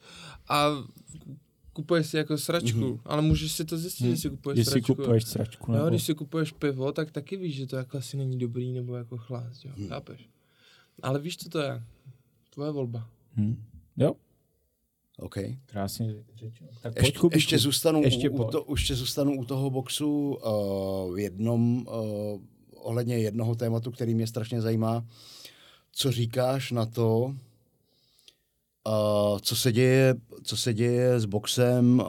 [0.48, 0.70] a
[1.74, 2.98] kupuješ si jako sračku, Mhm.
[3.04, 4.94] ale můžeš si to zjistit, když si kupuješ Když si sračku.
[4.94, 5.72] kupuješ sračku.
[5.72, 5.90] Jo, Nebo...
[5.90, 9.16] když si kupuješ pivo, tak taky víš, že to jako asi není dobrý nebo jako
[9.18, 9.88] chlast, jo, Hmm.
[9.88, 10.28] chápeš?
[11.02, 11.82] Ale víš, co to je?
[12.50, 13.08] Tvoje volba.
[13.32, 13.64] Hmm.
[13.96, 14.14] Jo.
[15.18, 15.34] OK.
[15.66, 16.70] Krásně řečeno.
[16.82, 17.36] Tak pojď, Ještě, Kubíku.
[17.36, 18.50] ještě, zůstanu, Ještě u, u, pojď.
[18.52, 22.40] to, ještě zůstanu u toho boxu uh, v jednom, uh,
[22.74, 25.06] ohledně jednoho tématu, který mě strašně zajímá.
[25.92, 27.34] Co říkáš na to,
[28.88, 32.06] uh, co, se děje, co se děje s boxem uh,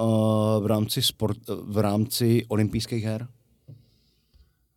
[0.64, 3.28] v rámci, sport, v rámci olympijských her?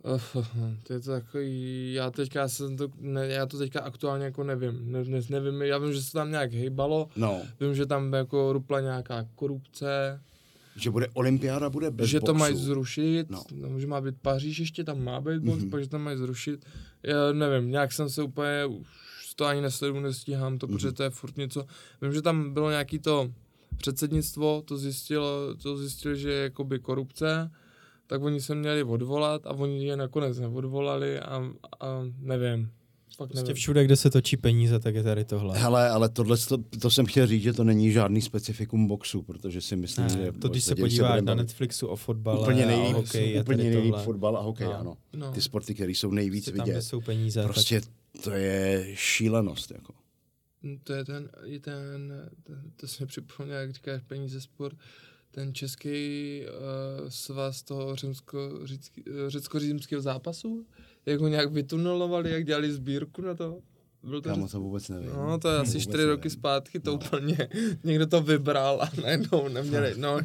[0.04, 0.44] Uh,
[0.82, 4.92] to je to takový, já teďka jsem to, ne, já to teďka aktuálně jako nevím,
[4.92, 8.52] ne, ne, nevím, já vím, že se tam nějak hejbalo, No, vím, že tam jako
[8.52, 10.20] rupla nějaká korupce,
[10.76, 12.32] že bude olympiáda, bude bez že boxu.
[12.32, 13.42] to mají zrušit, No.
[13.54, 13.80] no.
[13.80, 15.66] že má být Paříž ještě, tam má být box, Mhm.
[15.66, 15.70] mm-hmm.
[15.70, 16.64] pak že tam mají zrušit,
[17.02, 18.86] já nevím, nějak jsem se úplně, už
[19.38, 20.72] to ani nesleduju, nestíhám to, mm-hmm.
[20.72, 21.64] protože to je furt něco,
[22.02, 23.30] vím, že tam bylo nějaký to
[23.76, 27.50] předsednictvo, to zjistilo, to zjistilo, že je jakoby korupce,
[28.06, 31.36] tak oni se měli odvolat a oni je nakonec neodvolali a,
[31.80, 31.86] a
[32.18, 32.70] nevím,
[33.16, 33.54] fakt Prostě nevím.
[33.56, 35.58] všude, kde se točí peníze, tak je tady tohle.
[35.58, 39.60] Hele, ale tohle, to, to jsem chtěl říct, že to není žádný specifikum boxu, protože
[39.60, 40.32] si myslím, Ne, že...
[40.32, 43.40] to když se podíváš na bavit- Netflixu o fotbale úplně a o nejlíp, hokeji, je
[43.40, 44.04] úplně nejlíp tohle.
[44.04, 44.78] fotbal a hokej, No.
[44.80, 44.96] ano.
[45.16, 45.32] No.
[45.32, 46.82] Ty sporty, které jsou nejvíc Prostě tam, kde vidět.
[46.82, 47.80] jsou peníze, Prostě
[48.24, 49.70] to je šílenost.
[49.70, 49.94] Jako.
[50.84, 52.12] To je ten, je ten,
[52.44, 54.76] ten to se mi připomněl, jak říkáš peníze sport,
[55.30, 56.40] ten český
[57.02, 60.66] uh, svaz toho eh, řecko-římského zápasu,
[61.06, 63.58] jak ho nějak vytunelovali, jak dělali sbírku na to.
[64.02, 65.10] Byl to, Kámo, to vůbec nevím.
[65.10, 66.10] no, to je asi čtyři nevím.
[66.10, 67.48] roky zpátky, to úplně,
[67.84, 70.18] někdo to vybral a najednou neměli, no,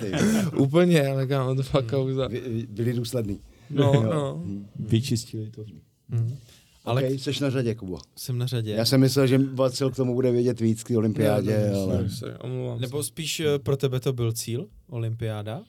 [0.00, 0.12] Ty,
[0.56, 2.26] úplně, ale kámo, to fakt kauza.
[2.28, 3.40] vy- vy- Byli důsledný.
[3.70, 4.44] No, no.
[4.78, 5.64] Vyčistili to.
[6.08, 6.36] Mhm.
[6.84, 7.98] Ale okay, jsi na řadě, Kubo.
[8.16, 8.70] jsem na řadě.
[8.72, 11.74] Já jsem myslel, že Vacil k tomu bude vědět víc k té olympiádě, Ne, ne,
[11.76, 12.08] ale...
[12.40, 12.80] omlouvám se.
[12.80, 15.62] Nebo spíš eh, pro tebe to byl cíl, olympiáda?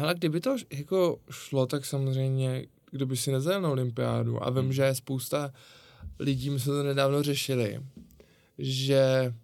[0.00, 4.60] Ale kdyby to jako šlo, tak samozřejmě, kdo by si nezajel na olympiádu a Hmm.
[4.62, 5.52] vím, že je spousta
[6.18, 7.80] lidí, my jsme to nedávno řešili,
[8.58, 9.34] že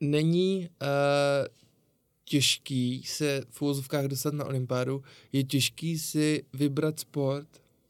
[0.00, 0.86] není uh,
[2.24, 5.02] těžký se v úvozovkách dostat na olympiádu,
[5.32, 7.48] je těžký si vybrat sport,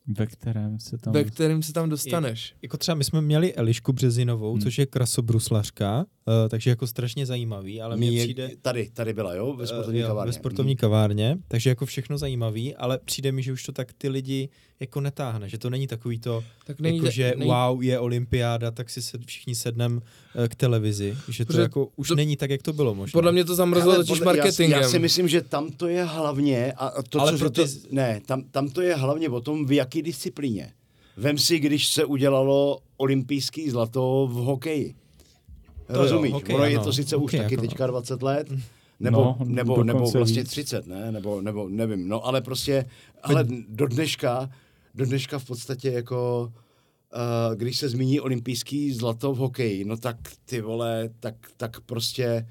[0.08, 1.12] Ve kterém se tam...
[1.14, 2.54] ve kterém se tam dostaneš.
[2.62, 4.62] Jako třeba my jsme měli Elišku Březinovou, Hmm.
[4.62, 8.50] což je krasobruslařka, uh, takže jako strašně zajímavý, ale mně je- přijde...
[8.62, 9.54] Tady, tady byla, jo?
[9.56, 10.28] Ve Eh, sportovní jo, kavárně.
[10.28, 14.08] Ve sportovní kavárně, takže jako všechno zajímavý, ale přijde mi, že už to tak ty
[14.08, 14.48] lidi
[14.80, 18.70] jako netáhne, že to není takový to, Tak není, jako, že není, wow, je olympiáda,
[18.70, 20.02] tak si se všichni sednem
[20.44, 23.12] eh, k televizi, že to Protože jako už to- není tak, jak to bylo možná.
[23.18, 24.78] Podle mě to zamrzlo totiž marketingem.
[24.78, 27.64] Já, já si myslím, že tam to je hlavně, a to, Ale co pro to,
[27.64, 30.72] ty- ne, tam, tam to je hlavně o tom, v jaký disciplíně.
[31.16, 34.94] Vem si, když se udělalo olympijský zlato v hokeji.
[35.86, 36.30] To Rozumíš?
[36.30, 36.84] jo, hokej, ono je ano.
[36.84, 37.68] to sice už Hokej taky jako no.
[37.68, 38.48] teďka 20 let,
[39.00, 40.50] nebo, No, nebo, nebo vlastně víc.
[40.50, 41.12] 30, ne?
[41.12, 42.84] Nebo, nebo nevím, no ale prostě,
[43.22, 44.50] ale do dneška,
[44.96, 46.52] do dneška v podstatě jako,
[47.14, 52.46] uh, když se zmíní olympijský zlato v hokeji, no tak ty vole, tak, tak prostě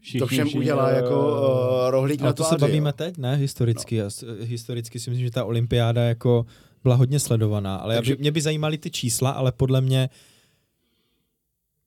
[0.00, 2.92] Všichni, to všem všichni, udělá eh, jako uh, rohlík na to se tváři, bavíme jo.
[2.92, 3.36] teď, ne?
[3.36, 3.98] Historicky.
[3.98, 4.08] No.
[4.40, 6.46] Historicky si myslím, že ta olympiáda jako
[6.82, 8.16] byla hodně sledovaná, ale Takže...
[8.16, 10.08] By, mě by zajímaly ty čísla, ale podle mě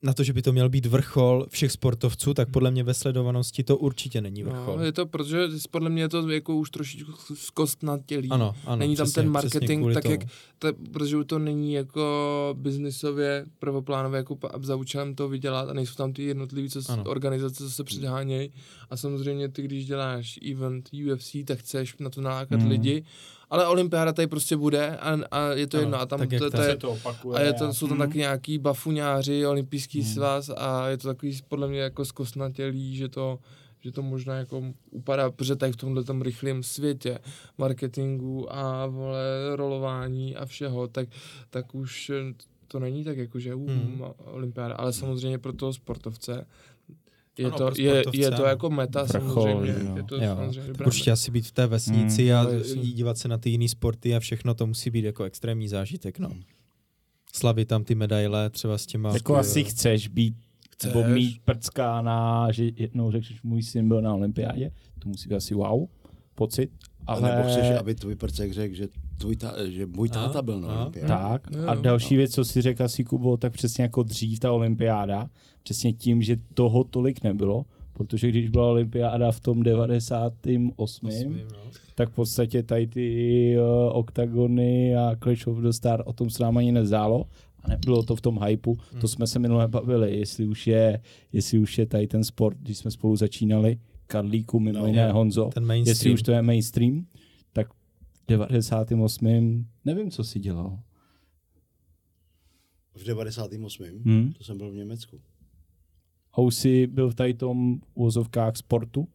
[0.03, 3.63] na to, že by to měl být vrchol všech sportovců, tak podle mě ve sledovanosti
[3.63, 4.77] to určitě není vrchol.
[4.77, 8.29] No, je to, protože podle mě je to jako už trošičku zkost na tělí.
[8.29, 8.75] ano, ano.
[8.75, 10.11] není tam přesně, ten marketing tak, tomu.
[10.11, 10.21] jak,
[10.59, 16.13] ta, protože to není jako biznisově prvoplánově jako za účelem to vydělat a nejsou tam
[16.13, 17.03] ty jednotlivé co, Ano.
[17.03, 18.53] organizace, co se předhánějí
[18.89, 22.69] a samozřejmě ty, když děláš event UFC, tak chceš na to nalákat Hmm.
[22.69, 23.03] lidi,
[23.49, 26.51] ale olympiáda tady prostě bude a, a je to Ano, jedno a tam tak to,
[26.51, 27.37] to, je, to opakuje.
[27.39, 28.07] a je to, jsou tam Hmm.
[28.07, 30.13] taky nějaký bafuňáři, olympijský Hmm.
[30.13, 33.39] svaz a je to takový podle mě jako zkostnatělý, že to,
[33.79, 37.19] že to možná jako upadá, protože tady v tomhle tom rychlém světě
[37.57, 39.19] marketingu a vole,
[39.55, 41.07] rolování a všeho, tak,
[41.49, 42.11] tak už
[42.67, 43.67] to není tak jako, že Hmm.
[43.67, 44.01] hmm.
[44.25, 46.45] olympiáda, ale samozřejmě pro toho sportovce
[47.37, 49.89] je, Ano, to, je, je to jako meta Vrchol, samozřejmě.
[49.89, 49.97] jo.
[49.97, 53.17] Je to Jo, samozřejmě tak určitě asi být v té vesnici Hmm, a no, dívat
[53.17, 56.29] se na ty jiné sporty a všechno, to musí být jako extrémní zážitek, no.
[57.33, 59.13] Slavit tam ty medaile třeba s těma...
[59.13, 60.35] Jako eh, asi chceš být,
[60.71, 60.93] Chceš.
[60.93, 65.35] nebo mít prcka na, že jednou řekneš, můj syn byl na olympiádě, to musí být
[65.35, 65.87] asi wow,
[66.35, 66.71] pocit.
[67.07, 67.21] Ale...
[67.21, 70.81] Ale Nebo chceš, aby tvůj prcek řekl, že, tvůj ta, že můj táta byl na
[70.81, 71.07] olympiádě.
[71.07, 71.47] Tak.
[71.51, 71.81] Jo, A jo.
[71.81, 75.29] další věc, co si řekl asi Kubo, tak přesně jako dřív ta olympiáda,
[75.63, 80.71] přesně tím, že toho tolik nebylo, protože když byla olympiáda v tom 98.
[80.75, 81.57] osmým, no.
[81.95, 86.43] tak v podstatě tady ty uh, oktagony a Clash of the Star o tom se
[86.43, 87.25] nám ani nezdálo
[87.63, 88.77] a nebylo to v tom hypeu.
[88.91, 89.01] Hmm.
[89.01, 91.01] To jsme se minule bavili, jestli už je,
[91.33, 95.49] jestli už je tady ten sport, když jsme spolu začínali, Karlíku, mimo No, jiné Honzo,
[95.85, 97.05] jestli už to je mainstream,
[97.53, 97.67] tak
[98.27, 99.65] 98.
[99.85, 100.79] nevím, co si dělal.
[102.95, 103.85] V 98.
[104.05, 104.33] Hmm?
[104.37, 105.19] To jsem byl v Německu.
[106.31, 109.07] Housey byl v tady tom uvozovkách sportu?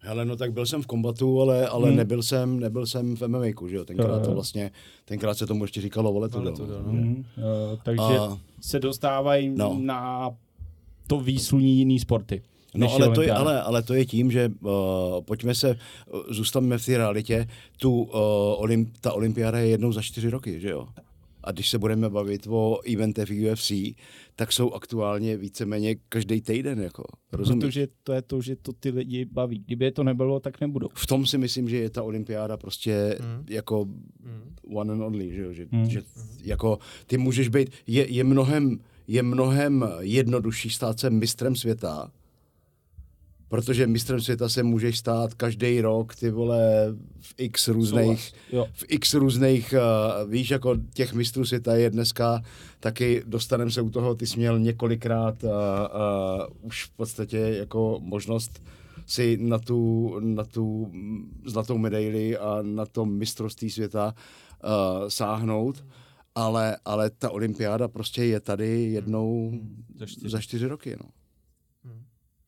[0.00, 1.96] Hele, no tak byl jsem v kombatu, ale, ale Hmm.
[1.96, 4.34] nebyl jsem, nebyl jsem v MMA, že jo, tenkrát to jo.
[4.34, 4.70] vlastně,
[5.04, 6.44] tenkrát se tomu ještě říkalo valetudo.
[6.44, 6.92] Valetudo, no.
[6.92, 7.24] Mm, uh,
[7.82, 9.78] takže A- se dostávají No.
[9.82, 10.30] na
[11.06, 12.42] to výsluní jiný sporty.
[12.74, 14.70] No ale to, je, ale, ale to je tím, že uh,
[15.24, 15.70] pojďme se,
[16.14, 17.48] uh, zůstaneme v té realitě,
[17.80, 18.10] tu, uh,
[18.56, 20.88] olim, ta olympiáda je jednou za čtyři roky, že jo?
[21.44, 23.72] A když se budeme bavit o eventech v UFC,
[24.36, 27.02] tak jsou aktuálně víceméně každý týden, jako,
[27.32, 27.64] rozumíš?
[27.64, 29.58] Protože to je to, že to ty lidi baví.
[29.66, 30.88] Kdyby je to nebylo, tak nebudou.
[30.94, 33.44] V tom si myslím, že je ta olympiáda prostě Mm.
[33.50, 34.76] jako Mm.
[34.76, 35.52] one and only, že, jo?
[35.52, 35.90] že, Hmm.
[35.90, 36.02] že
[36.42, 42.10] jako ty můžeš být, je, je, mnohem, je mnohem jednodušší stát se mistrem světa,
[43.48, 48.32] protože mistrem světa se můžeš stát každý rok, ty vole, v x různých,
[48.72, 52.42] v x různých, uh, víš, jako těch mistrů světa je dneska
[52.80, 55.56] taky, dostaneme se u toho, ty jsi měl několikrát uh, uh,
[56.62, 58.62] už v podstatě jako možnost
[59.06, 60.92] si na tu, na tu
[61.44, 64.14] zlatou medaili a na to mistrovství světa
[64.64, 65.84] uh, sáhnout,
[66.34, 69.52] ale, ale ta olympiáda prostě je tady jednou
[69.98, 70.28] Za čtyři.
[70.28, 70.96] za čtyři roky.
[71.04, 71.10] No.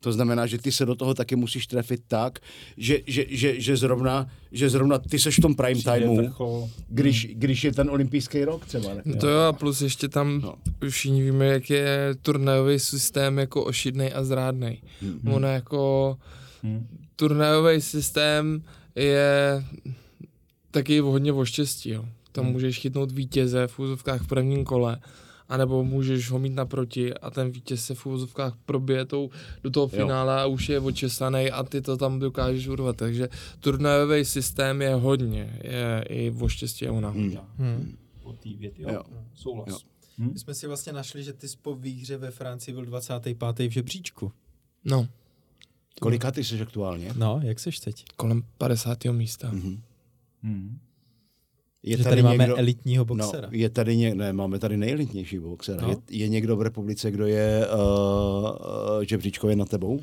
[0.01, 0.05] Hmm.
[0.05, 2.39] To znamená, že ty se do toho taky musíš trefit tak,
[2.77, 6.31] že, že, že, že, zrovna, že zrovna ty seš v tom prime timeu,
[6.89, 8.95] když, když je ten olympijský rok třeba.
[8.95, 9.03] Ne?
[9.05, 10.55] No to jo, a plus ještě tam No.
[10.89, 14.81] všichni víme, jak je turnajový systém jako ošidnej a zrádnej.
[15.03, 15.21] Hmm.
[15.25, 15.35] Hmm.
[15.35, 16.17] Ono jako
[16.63, 16.87] Hmm.
[17.17, 18.63] turnajový systém
[18.97, 19.65] je
[20.71, 21.91] taky hodně o štěstí.
[21.91, 22.05] Jo.
[22.33, 22.53] Tam Hmm.
[22.53, 24.99] můžeš chytnout vítěze v úzovkách v prvním kole,
[25.51, 29.31] anebo můžeš ho mít naproti a ten vítěz se v úzovkách probije tou,
[29.63, 30.03] do toho Jo.
[30.03, 32.97] finále a už je očesaný a ty to tam dokážeš urvat.
[32.97, 33.29] Takže
[33.61, 37.39] turnajový systém je hodně, je i o štěstí a o náhodě.
[37.59, 37.75] Hmm.
[37.75, 37.97] Hmm.
[38.43, 38.89] Té jo.
[38.93, 39.03] Jo.
[39.35, 39.69] Souhlas.
[39.69, 39.79] Jo.
[40.19, 40.31] Hm?
[40.33, 43.69] My jsme si vlastně našli, že ty jsi po výhře ve Francii byl 25.
[43.69, 44.33] v žebříčku.
[44.85, 45.09] No,
[46.01, 47.13] Kolika ty jsi aktuálně?
[47.17, 48.05] No, jak seš teď?
[48.17, 49.05] kolem 50.
[49.05, 49.51] místa.
[49.53, 49.83] Mhm.
[50.43, 50.79] Hmm.
[51.83, 53.49] Je že tady, máme elitního boxera.
[53.51, 55.83] No, je tady ně, ne, máme tady nejelitnější boxera.
[55.83, 55.89] No.
[55.89, 56.03] No.
[56.11, 58.55] Je, je někdo v republice, kdo je uh, uh,
[59.09, 59.95] žebříčkově na tebou?
[59.95, 60.03] Uh,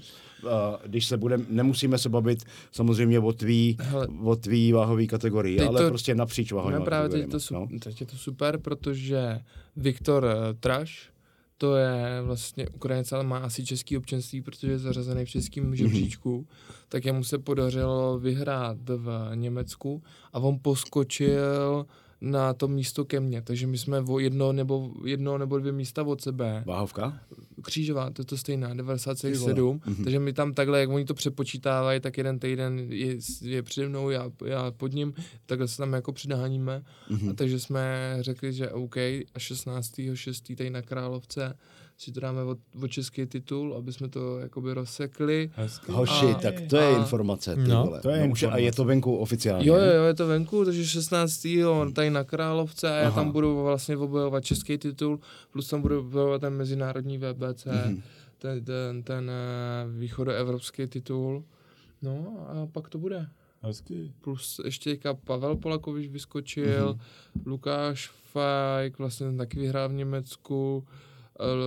[0.86, 5.68] když se budeme, nemusíme se bavit samozřejmě o tvý, Hele, o tvý váhový kategorii, Teď
[5.68, 7.68] ale to- prostě napříč váhovým No právě teď, to, no.
[7.80, 9.40] teď je to super, protože
[9.76, 11.10] Viktor uh, Traš,
[11.58, 16.48] to je vlastně Ukrajinec, ale má asi český občanství, protože je zařazený v českém žebříčku,
[16.90, 20.04] tak jemu se podařilo vyhrát v Německu
[20.34, 21.86] a on poskočil
[22.22, 26.04] na to místo ke mně, takže my jsme o jedno nebo, jedno nebo dvě místa
[26.04, 26.64] od sebe.
[26.66, 27.20] Váhovka?
[27.62, 30.04] Křížová, to je to stejná, Ty 97, Mhm.
[30.04, 34.10] takže my tam takhle, jak oni to přepočítávají, tak jeden týden je, je přede mnou,
[34.10, 35.14] já, já pod ním,
[35.46, 36.84] takhle se tam jako přidáníme.
[37.10, 37.30] Mhm.
[37.30, 40.56] A takže jsme řekli, že OK, a 16.6.
[40.56, 41.54] tady na Královce
[41.98, 45.52] si to dáme od, od český titul, aby jsme to jakoby rozsekli.
[45.56, 45.92] Hezky.
[45.92, 47.56] Hoši, A- tak to je a- informace.
[47.56, 48.02] Ty No, vole.
[48.02, 49.68] to je no, je- A je to venku oficiálně.
[49.68, 51.66] Jo, jo, jo, je to venku, takže 16.
[51.94, 53.16] tady na Královce a já Aha.
[53.16, 55.20] tam budu vlastně obojovat český titul,
[55.52, 58.02] plus tam budu obojovat ten mezinárodní VBC, Mhm.
[58.38, 61.44] ten, ten, ten eh, východoevropský titul.
[62.02, 63.28] No a pak to bude.
[63.62, 64.12] Hezky.
[64.22, 67.42] Plus ještě teďka Pavel Polakovič vyskočil, mm-hmm.
[67.46, 70.86] Lukáš Fajk, vlastně ten taky vyhrál v Německu,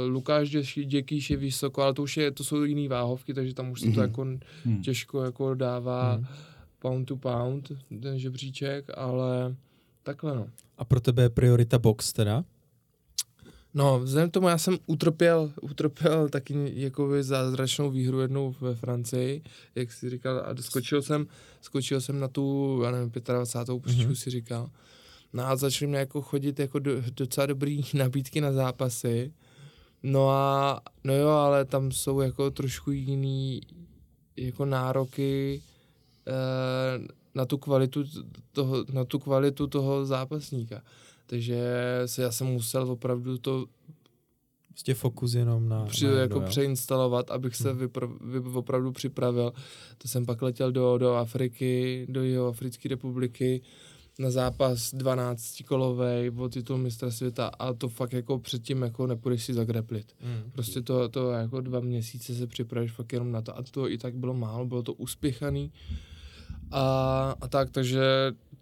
[0.06, 0.50] Lukáš
[0.84, 3.86] Děkýš je vysoko, ale to už je, to jsou jiný váhovky, takže tam už se
[3.86, 4.00] to Mhm.
[4.00, 4.22] jako
[4.64, 4.82] Hmm.
[4.82, 6.26] těžko jako dává Mhm.
[6.78, 9.56] pound to pound, ten žebříček, ale
[10.02, 10.46] takhle no.
[10.78, 12.44] A pro tebe je priorita box teda?
[13.74, 19.42] No, vzhledem k tomu, já jsem utrpěl, utrpěl taky jakoby zázračnou výhru jednou ve Francii,
[19.74, 21.26] jak jsi říkal, a skočil jsem,
[21.60, 23.80] skočil jsem na tu, já nevím, 25.
[23.80, 24.14] příčku Mhm.
[24.16, 24.70] si říkal.
[25.32, 29.32] No a začaly mě jako chodit jako do, docela dobrý nabídky na zápasy.
[30.02, 33.60] No a, no jo, ale tam jsou jako trošku jiný
[34.36, 35.62] jako nároky
[36.26, 38.04] eh, na tu kvalitu
[38.52, 40.82] toho, na tu kvalitu toho zápasníka.
[41.26, 41.62] Takže
[42.06, 43.66] se já jsem musel opravdu to
[44.68, 45.84] Prostě fokus jenom na...
[45.84, 49.52] při, na jako přeinstalovat, abych se vypr, vy, opravdu připravil.
[49.98, 53.62] To jsem pak letěl do, do Afriky, do jeho Africké republiky
[54.20, 59.44] na zápas 12 kolovej o titul mistra světa a to fakt jako předtím jako nepůjdeš
[59.44, 60.12] si zagreplit.
[60.24, 60.50] Mm.
[60.50, 63.98] Prostě to, to jako dva měsíce se připravíš fakt jenom na to a to i
[63.98, 65.72] tak bylo málo, bylo to uspěchaný
[66.70, 68.02] a, a tak, takže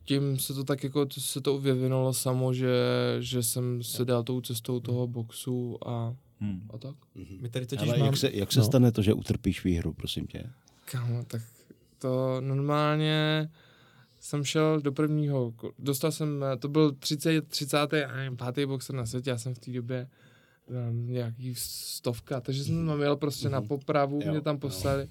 [0.04, 2.76] tím se to tak jako to se to vyvinulo samo, že,
[3.20, 6.68] že jsem se dal tou cestou toho boxu a, Hmm.
[6.74, 6.94] a tak.
[7.14, 7.38] Mhm.
[7.40, 8.06] My tady totiž Ale mám...
[8.06, 8.64] jak se, jak se no.
[8.64, 10.44] stane to, že utrpíš výhru, prosím tě?
[10.84, 11.42] Kámo, tak
[11.98, 13.48] to normálně
[14.20, 17.92] jsem šel do prvního, dostal jsem, eh, to byl 30, 30.
[17.92, 20.08] já nevím, pátý boxer na světě, já jsem v té době
[20.90, 24.60] um, nějaký stovka, takže jsem tam jel prostě na popravu, Jo, mě tam jo.
[24.60, 25.08] poslali.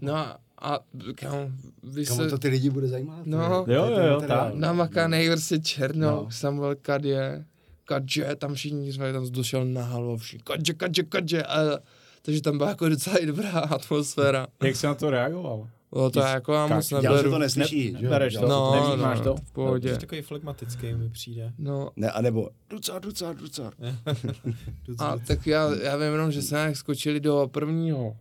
[0.00, 0.78] No a, a
[1.14, 1.50] kámo,
[1.82, 3.26] vy se to ty lidi bude zajímat?
[3.26, 3.64] No.
[3.68, 4.54] Je- Jo, jo, jo, tak.
[4.54, 6.30] namakaný prostě černou, No.
[6.30, 7.44] Samuel Kadje,
[7.84, 11.42] Kadže, tam všichni řvali, tam došel na halu, všichni Kadže, Kadže, Kadže.
[11.42, 11.78] A,
[12.22, 14.46] takže tam byla jako docela i dobrá atmosféra.
[14.62, 15.68] Jak jsi na to reagoval?
[15.92, 17.30] Bylo to Když jako já moc že neberu.
[17.30, 18.10] to neslyší, že jo?
[18.10, 18.48] Bereš to?
[18.48, 19.36] No, Nevnímáš no, to?
[19.36, 19.94] v pohodě.
[19.94, 21.52] Jsi takový flegmatický mi přijde.
[21.58, 23.72] No, Ne, anebo ducar, ducar, ducar.
[24.98, 28.16] a tak já, já vím jenom, že jsme nějak skočili do prvního,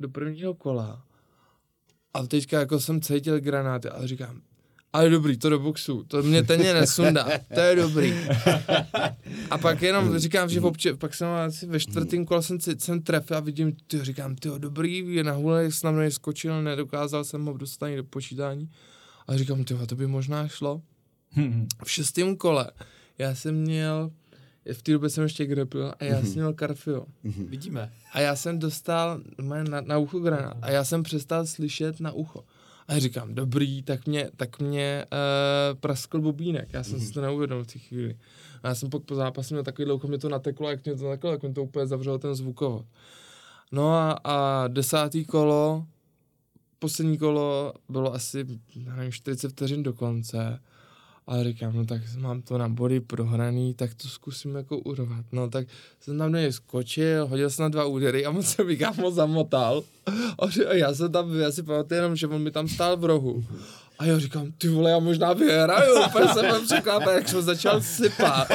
[0.00, 1.02] do prvního kola.
[2.14, 4.40] A teďka jako jsem cítil granáty a říkám,
[4.92, 8.14] ale dobrý, to do boxu, to mě ten mě nesundá, to je dobrý.
[9.50, 13.36] A pak jenom říkám, že obče, pak jsem asi ve čtvrtém kole jsem, jsem trefil
[13.36, 17.44] a vidím, ty říkám, ty dobrý, je na hule, s na mnou skočil, nedokázal jsem
[17.44, 18.70] ho dostat do počítání.
[19.28, 20.82] A říkám, ty to by možná šlo.
[21.84, 22.70] V šestém kole
[23.18, 24.10] já jsem měl,
[24.72, 27.06] v té době jsem ještě grapil a já jsem měl karfio.
[27.24, 27.92] Vidíme.
[28.12, 32.44] A já jsem dostal na, na ucho granát a já jsem přestal slyšet na ucho.
[32.88, 37.20] A já říkám, dobrý, tak mě, tak mě uh, praskl bobínek, já jsem si to
[37.20, 38.18] neuvědomil v té chvíli.
[38.62, 41.04] A já jsem pak po zápase měl takový dlouho, mě to nateklo, jak mě to
[41.04, 42.86] nateklo, jak mě to úplně zavřelo ten zvukovod.
[43.72, 45.86] No a, a desátý kolo,
[46.78, 50.60] poslední kolo bylo asi, nevím, 40 vteřin do konce.
[51.28, 55.24] A říkám, no tak mám to na body prohraný, tak to zkusím jako urvat.
[55.32, 55.66] No tak
[56.00, 59.10] jsem tam do něj skočil, hodil jsem na dva údery a moc se mi kámo
[59.10, 59.82] zamotal.
[60.38, 63.44] A, já jsem tam, já si pamatuju jenom, že on mi tam stál v rohu.
[63.98, 67.80] A já říkám, ty vole, já možná vyhraju, úplně jsem byl překvapen, jak jsem začal
[67.80, 68.48] sypat.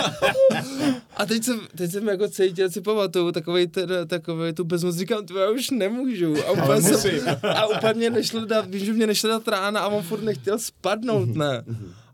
[1.18, 5.26] A teď jsem, teď jsem jako cítil, si pamatuju, takovej, ten, takovej tu bezmoc, říkám,
[5.26, 6.36] ty já už nemůžu.
[6.48, 7.12] A úplně, jsem,
[7.56, 10.60] a úplně mě nešlo dát, vím, že mě nešlo dát rána a on furt nechtěl
[10.60, 11.64] spadnout, ne.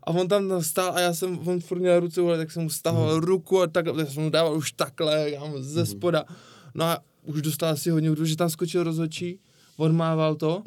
[0.02, 3.20] A on tam stál a já jsem, on furt měl ruce, tak jsem mu stahoval
[3.20, 6.24] ruku a tak, tak jsem mu dával už takhle, já mu ze spoda.
[6.74, 9.38] No a už dostal asi hodně údu, že tam skočil rozhodčí,
[9.76, 10.62] odmával to.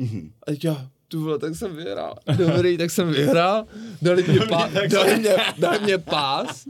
[0.47, 2.15] A teď já, tu vole, tak jsem vyhrál.
[2.37, 3.65] Dobrý, tak jsem vyhrál,
[4.01, 6.67] dali mě, pá, dali mě, dali mě pás,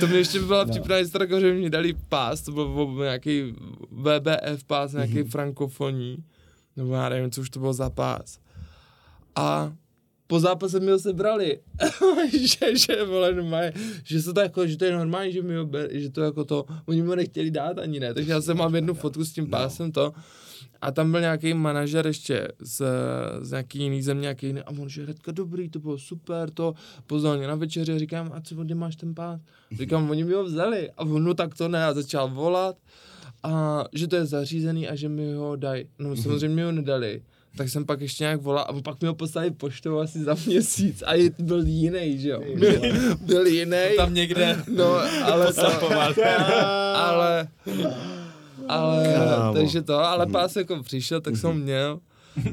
[0.00, 3.54] to mě ještě byla vtipná historka, že mi dali pás, to byl nějaký
[3.90, 6.16] VBF pás, nějaký frankofoní,
[6.76, 8.38] nebo já nevím, co už to bylo za pás.
[9.36, 9.72] A
[10.32, 11.60] po zápase mi ho sebrali,
[12.32, 13.72] že, že, vole, normálně,
[14.04, 16.64] že, to tak, jako, že to je normální, že mi ho že to jako to,
[16.86, 19.50] oni mi ho nechtěli dát ani ne, takže já jsem mám jednu fotku s tím
[19.50, 20.12] pásem to,
[20.80, 22.82] a tam byl nějaký manažer ještě z,
[23.40, 26.74] z nějaký jiný země, nějaký jiný, a on, že Redka, dobrý, to bylo super, to.
[27.06, 29.40] Pozval mě na večeři, říkám, a co, kde máš ten pás?
[29.72, 32.76] Říkám, oni mi ho vzali, a on, no tak to ne, a začal volat,
[33.42, 35.84] a že to je zařízený a že mi ho dají.
[35.98, 37.22] No samozřejmě mi ho nedali.
[37.56, 41.02] Tak jsem pak ještě nějak volal a pak mi ho poslali poštou asi za měsíc
[41.06, 42.40] a je, byl jiný, že jo.
[42.58, 42.80] Byl,
[43.26, 43.76] byl jiný.
[43.96, 44.62] Tam někde.
[44.76, 44.94] No,
[45.24, 45.90] ale to,
[46.94, 47.48] ale,
[48.68, 49.54] ale, Kámo.
[49.54, 52.00] takže to, ale pás jako přišel, tak jsem ho měl,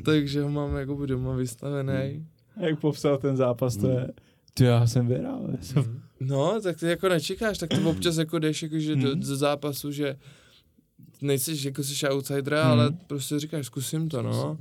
[0.05, 2.25] takže ho mám jako doma vystavený.
[2.57, 4.07] Jak popsal ten zápas, to je...
[4.53, 5.41] Ty já jsem vyhrál.
[5.61, 9.35] jsem- No, tak ty jako nečekáš, tak to občas jako jdeš jako, že do, do
[9.35, 10.15] zápasu, že
[11.22, 12.72] nejseš jako jsi outsider, Hmm.
[12.72, 14.57] ale prostě říkáš, zkusím to, no.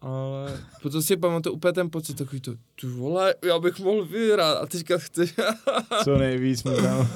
[0.00, 4.58] Ale potom si pamatuju úplně ten pocit takový to, ty vole, já bych mohl vyhrát
[4.62, 5.22] a teďka chci,
[6.04, 7.08] Co nejvíc mu tam.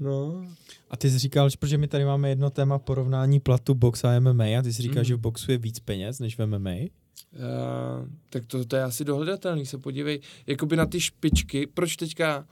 [0.00, 0.44] no.
[0.90, 4.20] A ty jsi říkal, že protože my tady máme jedno téma porovnání platu box a
[4.20, 5.04] MMA a ty jsi říkal, Mhm.
[5.04, 6.70] že v boxu je víc peněz než v MMA.
[6.70, 12.46] Uh, tak to, to je asi dohledatelný, se podívej, jakoby na ty špičky, proč teďka,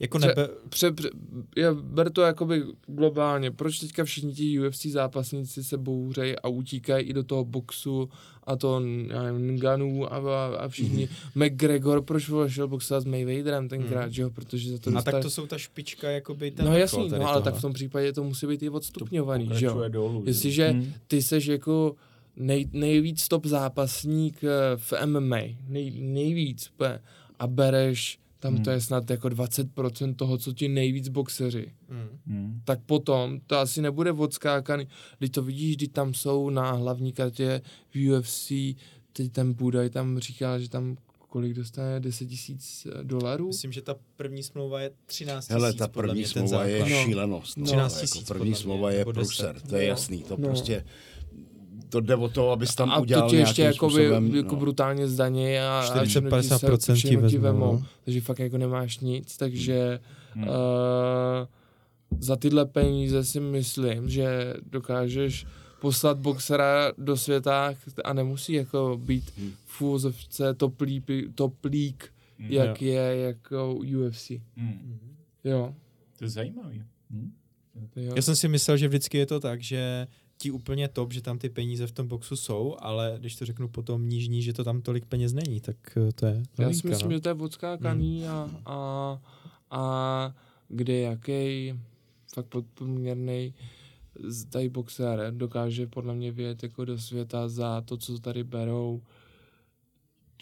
[0.00, 0.48] Jako Pře- nebe...
[0.68, 1.10] pře, pře,
[1.56, 7.06] já ber to jakoby globálně, proč teďka všichni ti UFC zápasníci se bouřejí a utíkají
[7.06, 8.08] i do toho boxu
[8.44, 9.60] a to, já nevím,
[10.04, 14.12] a, a, a všichni, McGregor, proč vole šel boxovat s Mayweatherem tenkrát, Mm.
[14.12, 16.70] že jo, protože za to A dostal- tak to jsou ta špička, jakoby ten No
[16.70, 19.84] vrchol jasný, no ale tak v tom případě to musí být i odstupňovaný, že jo.
[19.88, 20.22] Dolů.
[20.24, 20.30] že?
[20.30, 20.92] Jestliže Hmm.
[21.06, 21.94] ty seš jako
[22.36, 26.70] nej, nejvíc top zápasník eh, v MMA, nej, nejvíc
[27.38, 28.64] a bereš, tam Hmm.
[28.64, 32.08] to je snad jako 20% toho, co ti nejvíc boxeři, Mm.
[32.26, 32.60] Hmm.
[32.64, 34.88] tak potom to asi nebude odskákaný.
[35.18, 37.60] Když to vidíš, kdy tam jsou na hlavní kartě
[37.94, 38.52] v UFC,
[39.12, 40.96] teď ten Budaj tam říkal, že tam
[41.28, 43.46] kolik dostane 10 tisíc dolarů?
[43.46, 46.80] Myslím, že ta první smlouva je 13 tisíc, Hele, ta první mě, smlouva je.
[46.80, 46.86] No.
[47.04, 47.56] šílenost.
[47.56, 49.20] No, 13 jako tisíc, První podle mě, smlouva je nebo 10.
[49.20, 49.88] průser, to je No.
[49.88, 50.22] jasný.
[50.22, 50.48] To No.
[50.48, 50.84] prostě,
[51.90, 54.60] to jde o to, abys tam a to udělal tě ještě jakoby, způsobem, jako no.
[54.60, 57.72] brutálně zdaní a, a 40, všechno ti 50% se- všechno ti ti vezmou, vemou.
[57.72, 57.86] no.
[58.04, 60.00] Takže fakt jako nemáš nic, takže
[60.34, 60.48] Hmm.
[60.48, 60.54] uh,
[62.20, 65.46] za tyhle peníze si myslím, že dokážeš
[65.80, 67.74] poslat boxera do světa
[68.04, 69.52] a nemusí jako být Hmm.
[69.66, 71.54] v úvozovce top, líp, top
[72.38, 72.50] Hmm.
[72.52, 74.30] jak je jako UFC.
[74.56, 74.98] Hmm.
[75.44, 75.74] Jo.
[76.18, 76.82] To je zajímavý.
[77.10, 77.32] Hmm.
[77.96, 78.12] Jo.
[78.16, 80.06] Já jsem si myslel, že vždycky je to tak, že
[80.42, 83.68] ti úplně top, že tam ty peníze v tom boxu jsou, ale když to řeknu
[83.68, 85.76] potom nížní, že to tam tolik peněz není, tak
[86.08, 87.16] eh, to je Já novinka, si myslím, no.
[87.16, 89.20] že to je odskákaný a, a,
[89.70, 90.34] a
[90.68, 91.74] kde jaký
[92.34, 93.54] fakt podprůměrný
[94.28, 99.02] z- tady boxer dokáže podle mě vyjet jako do světa za to, co tady berou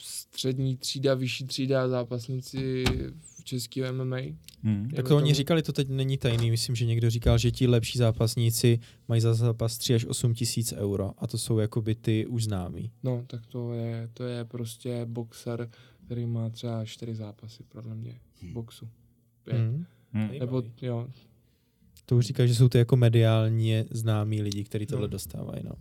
[0.03, 2.85] střední třída, vyšší třída zápasníci
[3.39, 4.17] v českém MMA.
[4.63, 4.89] Hmm.
[4.97, 5.35] Tak to oni tomu.
[5.35, 6.51] říkali, to teď není tajný.
[6.51, 8.79] Myslím, že někdo říkal, že ti lepší zápasníci
[9.09, 12.91] mají za zápas 3 až 8 tisíc euro a to jsou jakoby ty už známí.
[13.03, 15.71] No, tak to je, to je prostě boxer,
[16.07, 18.89] který má třeba čtyři zápasy, podle mě, v boxu.
[19.45, 19.57] Pět.
[19.59, 19.85] Hmm.
[20.13, 20.39] Hmm.
[20.39, 21.09] Nebo, jo,
[22.07, 25.11] To už říká, že jsou to jako mediálně známí lidi, kteří tohle No.
[25.11, 25.63] dostávají.
[25.65, 25.73] No.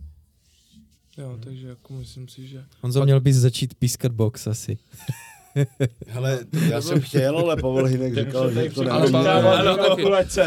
[1.18, 2.64] Jo, takže jako myslím si, že...
[2.80, 4.78] On za měl bys začít pískat box asi.
[6.06, 6.38] Hele,
[6.68, 8.82] já jsem chtěl, ale Pavel Hinek říkal, že to.
[8.84, 9.16] Pavel-
[9.48, 9.96] Ale-.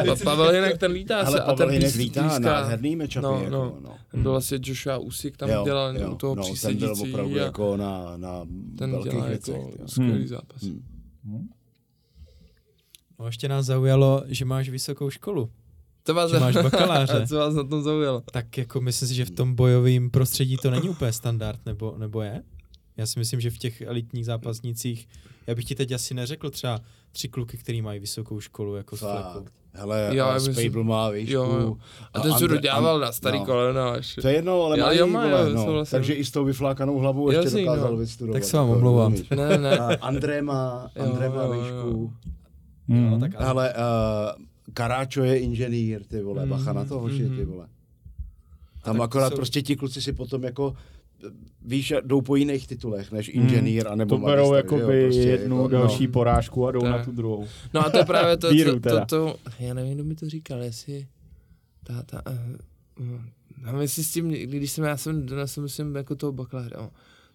[0.05, 2.39] Pa, Pavel Jinek ten lítá se a Pavel ten Hinek pís- lítá píská.
[2.39, 3.21] nádherný matchupy.
[3.23, 3.77] No, jako, no.
[3.81, 3.95] no.
[4.11, 7.11] Ten byl vlastně Joshua Usyk, tam Jo, dělal jo, u toho no, ten byl přísedící
[7.11, 8.45] opravdu a jako na, na
[8.77, 9.55] ten velkých dělá věcech.
[9.55, 9.87] jako jo.
[9.87, 10.27] skvělý Hmm.
[10.27, 10.61] zápas.
[10.63, 11.49] Hmm.
[13.19, 15.49] No ještě nás zaujalo, že máš vysokou školu.
[16.03, 17.27] To vás, Že máš bakaláře.
[17.27, 18.23] Co vás na tom zaujalo?
[18.31, 22.21] Tak jako myslím si, že v tom bojovém prostředí to není úplně standard, nebo, nebo
[22.21, 22.41] je?
[22.97, 25.07] Já si myslím, že v těch elitních zápasnicích,
[25.47, 26.79] já bych ti teď asi neřekl třeba
[27.11, 28.95] tři kluky, který mají vysokou školu jako.
[28.95, 29.53] Fakt.
[29.73, 31.33] Hele, Jo, jo, já myslím- Spable má výšku.
[31.33, 31.75] Jo, jo.
[32.13, 33.45] A ten se An- na starý no.
[33.45, 34.15] koleno až.
[34.21, 35.63] To je jedno, ale Jo, mají, jo, má, vole, jo, no.
[35.65, 35.91] souhlasím.
[35.91, 37.97] Takže i s tou vyflákanou hlavou ještě Jasný, dokázal no.
[37.97, 38.33] vystudovat.
[38.33, 39.15] Tak se vám omlouvám.
[39.35, 39.79] Ne, ne.
[39.79, 41.61] A André má, Jo, André má jo, jo.
[41.61, 42.13] výšku.
[42.87, 43.09] Hmm.
[43.11, 44.43] No, tak Ale uh,
[44.73, 47.45] Karáčo je inženýr, ty vole, bacha na to hoši, ty mhm.
[47.45, 47.67] vole.
[48.83, 50.75] Tam akorát jsou- prostě ti kluci si potom jako
[51.65, 55.57] víš, jdou po jiných titulech než inženýr a nebo To berou jo, jakoby prostě jednu
[55.57, 56.13] jako, další no.
[56.13, 56.91] porážku a jdou Tak.
[56.91, 57.47] na tu druhou.
[57.73, 60.29] No a to je právě to, Víru to, to, to, já nevím, kdo mi to
[60.29, 61.07] říkal, jestli
[61.83, 62.23] ta, ta,
[62.99, 66.75] uh, uh, a si s tím, když jsem, já jsem donesl, myslím, jako toho bakaláře,
[66.77, 66.89] jo.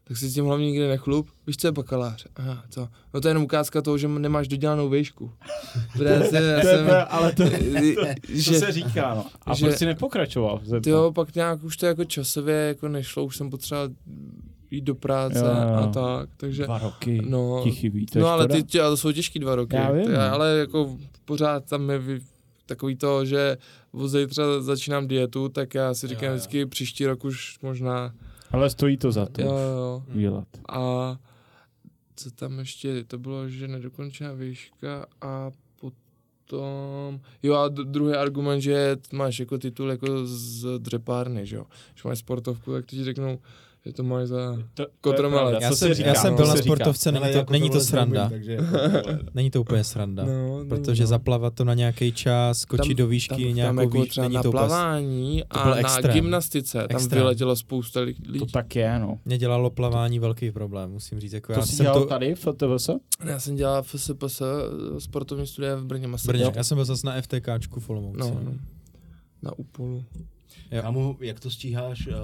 [0.09, 1.29] Tak si s tím hlavně nikdy nechlup.
[1.47, 2.27] Víš, co je bakalář?
[2.37, 2.89] Aha, co?
[3.15, 5.33] No to je jenom ukázka toho, že nemáš dodělanou výšku.
[5.93, 6.05] Protože
[6.45, 7.57] já jsem, To ale to, to
[8.29, 9.27] že, se říká, no.
[9.47, 10.61] A že- proč jsi nepokračoval?
[10.83, 13.89] ty jo, pak nějak už to jako časově jako nešlo, už jsem potřeboval
[14.71, 15.75] jít do práce Jo, jo.
[15.77, 16.65] a tak, takže...
[16.65, 18.55] Dva roky No, ti chybí, to je no ale škoda.
[18.55, 19.77] ty, ty, ale to jsou těžký dva roky.
[19.77, 20.21] Já vím, To no.
[20.33, 22.01] ale jako pořád tam je
[22.67, 23.57] takový to, že
[23.93, 26.35] od zítra začínám dietu, tak já si říkám Jo, jo.
[26.37, 28.13] vždycky příští rok už možná,
[28.57, 30.03] Ale stojí to za to jo, jo.
[30.15, 30.49] udělat.
[30.69, 31.17] A
[32.17, 35.51] co tam ještě, to bylo, že nedokončená výška a
[35.81, 41.67] potom, jo a druhý argument, že máš jako titul jako z dřepárny, že jo.
[41.93, 43.39] Když máš sportovku, tak ti řeknou,
[43.87, 44.59] že to máš za...
[44.75, 45.63] To, Kotromelec.
[45.63, 48.31] Já jsem, já jsem byl na sportovce, není to, jako není to sranda.
[49.35, 50.25] Není to úplně sranda.
[50.25, 51.07] No, Protože no.
[51.07, 54.35] zaplavat to na nějaký čas, skočit Tam- do výšky tam, tam nějakou jako výš, není
[54.35, 54.59] na to úplně...
[54.67, 56.15] plavání to a byl na extrém.
[56.15, 57.21] gymnastice, tam Extrém.
[57.23, 58.39] vyletělo spousta li- lidí.
[58.39, 59.19] To tak je, no.
[59.25, 61.33] Mě dělalo plavání velký problém, musím říct.
[61.33, 62.91] Jako To já jsi jsem dělal to, tady v FTVS?
[63.25, 64.43] Já jsem dělal FSPS,
[64.99, 66.09] sportovní studia v Brně
[66.57, 68.19] já jsem byl zase na FTKčku v Olomouci.
[68.19, 68.53] No, no.
[69.43, 70.05] Na Upolu.
[70.73, 70.83] Jo.
[70.83, 72.15] Kámo, jak to stíháš uh,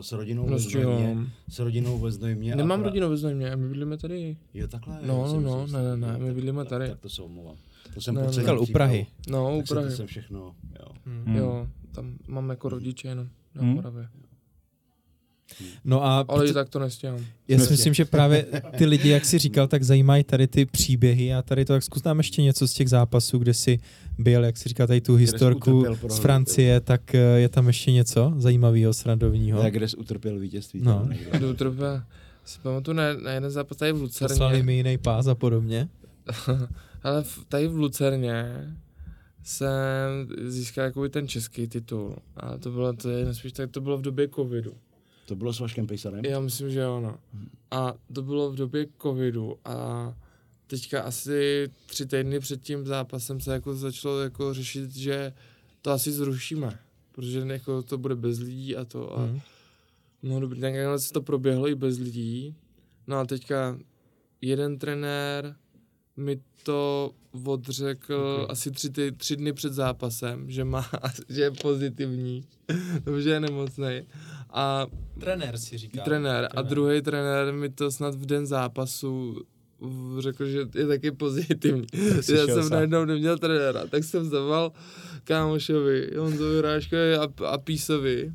[0.00, 1.08] s rodinou No, ve s Znojmě?
[1.14, 1.32] čím?
[1.48, 2.56] S rodinou ve Znojmě?
[2.56, 4.36] Nemám pra- rodinu ve Znojmě, my bydlíme tady.
[4.54, 4.98] Jo, takhle?
[5.02, 6.88] No, no, myslel, ne, ne, ne, my bydlíme tak- tady.
[6.88, 7.56] Tak to se omlouvám.
[7.94, 8.66] To jsem Ne, Říkal u.
[8.66, 9.06] Prahy.
[9.30, 9.90] No, u Tak se Prahy.
[9.90, 10.38] to jsem všechno,
[10.80, 10.86] jo.
[11.06, 11.36] Hmm.
[11.36, 13.74] Jo, tam mám jako rodiče jenom na Hmm.
[13.74, 14.08] Moravě.
[15.84, 17.24] No a Ale i tak to nestíhám.
[17.48, 18.46] já si myslím, že právě
[18.78, 22.04] ty lidi, jak jsi říkal, tak zajímají tady ty příběhy a tady to, tak zkus
[22.04, 23.78] nám ještě něco z těch zápasů, kde jsi
[24.18, 27.92] byl, jak jsi říkal, tady tu historku utrpěl z Francie, tak eh, je tam ještě
[27.92, 29.62] něco zajímavého, srandovního.
[29.62, 30.80] Jak kde jsi utrpěl vítězství?
[30.82, 31.08] No.
[31.38, 32.02] Jdu trpě.
[32.44, 34.28] Si pamatuju na, na jeden zápas tady v Lucerně.
[34.28, 35.88] Poslali mi jiný pás a podobně.
[37.02, 38.46] Ale v, tady v Lucerně
[39.42, 42.16] jsem získal jakoby ten český titul.
[42.36, 44.72] A to bylo, to je spíš tak to bylo v době covidu.
[45.26, 46.24] To bylo s Vaškem Pejsarem?
[46.24, 47.18] Já myslím, že ano.
[47.70, 50.14] A to bylo v době covidu a
[50.66, 55.32] teďka asi tři týdny před tím zápasem se jako začalo jako řešit, že
[55.82, 56.78] to asi zrušíme,
[57.12, 59.40] protože jako to bude bez lidí a to a Hmm.
[60.22, 62.54] no dobrý, tak se to proběhlo i bez lidí.
[63.06, 63.78] No a teďka
[64.40, 65.56] jeden trenér
[66.16, 67.10] mi to
[67.44, 68.46] odřekl okay.
[68.48, 70.90] asi tři, ty, tři dny před zápasem, že má,
[71.28, 72.44] že je pozitivní,
[73.18, 74.02] že je nemocný.
[74.50, 74.86] A
[75.20, 76.02] Trenér si říká.
[76.02, 76.48] trenér.
[76.56, 79.42] A druhý trenér mi to snad v den zápasu
[80.18, 81.86] řekl, že je taky pozitivní.
[82.14, 82.70] Já jsem sám.
[82.70, 84.72] najednou neměl trenéra, tak jsem zavolal
[85.24, 88.32] kámošovi, Honzovi Ráškovi a, a Písovi.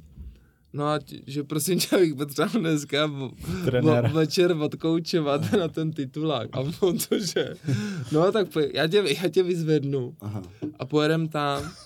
[0.73, 3.31] No a že prosím tě, abych potřeboval dneska v-
[3.65, 4.09] Trenéra.
[4.09, 6.49] v- večer odkoučovat na ten titulák.
[6.53, 7.53] A on to, že
[8.11, 10.41] no tak poj- já tě, já tě vyzvednu Aha.
[10.79, 11.71] a pojedem tam.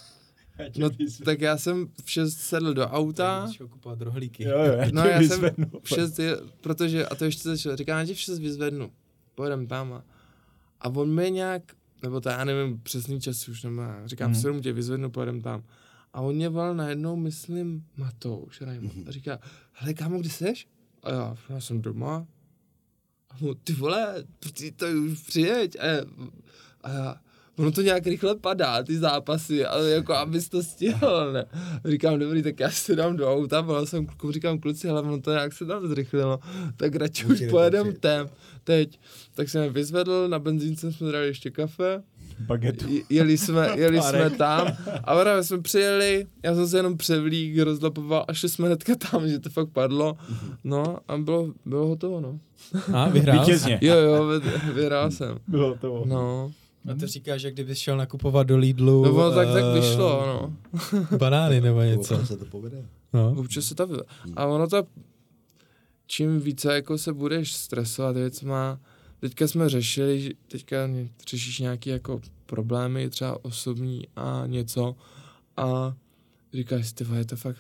[0.78, 0.90] No,
[1.26, 4.44] tak já jsem v 6 sedl do auta, kupovat rohlíky.
[4.44, 5.66] Jo, jo, já no já jsem vyzvednu.
[5.84, 8.92] v 6, je- protože, a to ještě začalo, říkám, já tě v 6 vyzvednu,
[9.36, 10.04] pojedem tam a,
[10.82, 11.62] a on mi nějak,
[12.04, 15.64] nebo to já nevím, přesný čas už nemá, říkám, v 7 tě vyzvednu, pojedem tam.
[16.16, 19.40] A on mě volal najednou, myslím, Matouš, Raimond, a říká,
[19.72, 20.68] hele kámo, kdy seš?
[21.04, 22.28] A já, já jsem doma.
[23.30, 25.78] A mu, ty vole, ty to už přijeď.
[25.80, 26.06] A já,
[26.84, 27.22] a já,
[27.58, 31.46] ono to nějak rychle padá, ty zápasy, ale jako abys to stihl, ne.
[31.86, 35.22] Říkám, dobrý, tak já si dám do auta, volal jsem klukům, říkám, kluci, ale ono
[35.22, 36.40] to nějak se tam zrychlilo,
[36.78, 38.30] tak radši už pojedem tem,
[38.64, 39.00] teď.
[39.34, 42.04] Tak jsem je vyzvedl, na benzínce jsme dali ještě kafe,
[42.40, 42.86] Bagetu.
[43.10, 44.68] Jeli jsme, jeli jsme tam
[45.04, 49.28] a právě jsme přijeli, já jsem se jenom převlík, rozlapoval a šli jsme hnedka tam,
[49.28, 50.18] že to fakt padlo,
[50.64, 52.40] no a bylo, bylo hotovo, no.
[52.94, 53.40] A vyhrál?
[53.40, 53.80] Vítězně.
[53.82, 56.04] Jo, jo, vy- vyhrál jsem, Bylo to.
[56.06, 56.52] no.
[56.92, 60.24] A to říkáš, že kdybys šel nakupovat do Lidlu No ono tak, tak eh, vyšlo,
[60.28, 60.54] no.
[61.18, 62.14] banány nebo něco.
[62.16, 62.86] Občas se to povede.
[63.14, 63.36] No.
[63.38, 63.88] Občas se to.
[64.36, 64.84] A ono to,
[66.08, 68.80] čím více jako se budeš stresovat věcma,
[69.20, 70.78] teďka jsme řešili, teďka
[71.28, 74.96] řešíš nějaký jako problémy, třeba osobní a něco
[75.58, 75.96] a
[76.54, 77.60] říkáš si, je to fakt,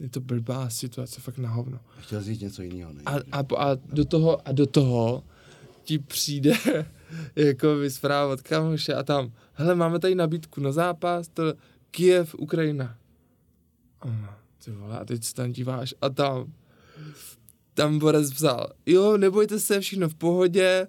[0.00, 1.80] je to blbá situace, fakt na hovno.
[2.00, 2.92] Chtěl říct něco jiného.
[2.92, 3.02] Ne?
[3.06, 5.24] A, a, a, do toho, a do toho
[5.84, 6.52] ti přijde
[7.36, 11.54] jako vyspráva od kamoše a tam, hele, máme tady nabídku na zápas, to
[11.90, 12.98] Kiev, Ukrajina.
[14.00, 16.52] A ty vole, a teď se tam díváš a tam,
[17.74, 20.86] tam Borec psal, jo, nebojte se, všechno v pohodě,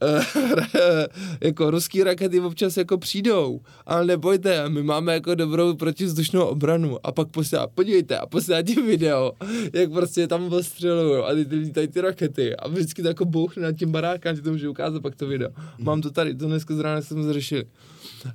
[1.40, 7.12] jako ruský rakety občas jako přijdou, ale nebojte, my máme jako dobrou protivzdušnou obranu a
[7.12, 9.32] pak posílá, podívejte a posílá ti video,
[9.72, 13.62] jak prostě tam ostřelují a ty, ty lítají ty rakety a vždycky to jako bouchne
[13.62, 15.50] nad tím barákem, že to může ukázat pak to video.
[15.78, 17.64] Mám to tady, to dneska z rána jsme zřešili.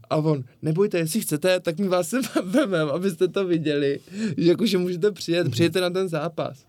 [0.10, 4.00] A on, nebojte, jestli chcete, tak my vás sem vemem, abyste to viděli,
[4.38, 6.69] že jakože můžete přijet, přijete na ten zápas.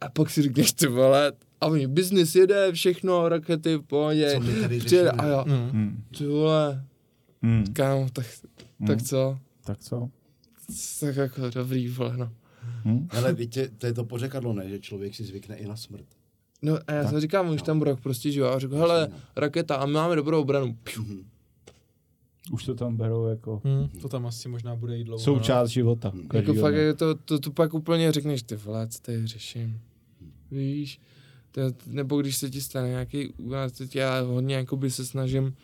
[0.00, 4.40] A pak si řekneš, ty vole, a oni, biznis jede, všechno, rakety, v pohodě, Co
[4.40, 6.04] my tady přijede, a jo, Mm.
[6.18, 6.84] Ty vole,
[7.42, 7.64] Hmm.
[7.72, 8.26] kámo, tak,
[8.86, 8.98] tak Hmm.
[9.00, 9.38] co?
[9.64, 10.08] Tak co?
[11.00, 12.32] Tak jako dobrý, vole, no.
[12.84, 13.08] Hmm?
[13.10, 14.68] Ale víte, to je to pořekadlo, ne?
[14.68, 16.04] Že člověk si zvykne i na smrt.
[16.62, 19.86] No a já jsem říkal, už tam rok prostě žiju a řekl, hele, raketa a
[19.86, 20.76] my máme dobrou obranu.
[20.84, 21.02] Piu.
[21.02, 21.24] Mhm.
[22.52, 25.18] Už to tam berou jako Hmm, to tam asi možná bude jít dlouho.
[25.24, 26.08] součást života.
[26.08, 26.28] Hmm.
[26.34, 29.80] Jako fakt, to, to, to pak úplně řekneš, ty vole, co tady řeším.
[30.50, 31.00] Víš,
[31.52, 35.54] to, nebo když se ti stane nějaký, nás teď já hodně jakoby se snažím,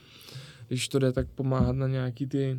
[0.69, 2.59] když to jde, tak pomáhat na nějaký ty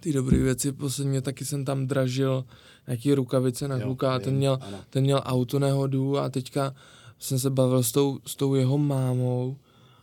[0.00, 0.72] ty dobré věci.
[0.72, 2.44] Posledně taky jsem tam dražil
[2.86, 4.78] nějaký rukavice na Jo, kluka a ten měl, ano.
[4.90, 6.74] ten měl autonehodu a teďka
[7.18, 9.56] jsem se bavil s tou, s tou jeho mámou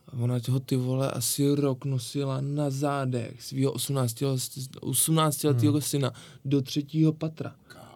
[0.08, 4.24] a ona ho ty vole asi rok nosila na zádech svého 18,
[4.82, 5.82] 18 letého hmm.
[5.82, 6.12] syna
[6.46, 7.56] do třetího patra.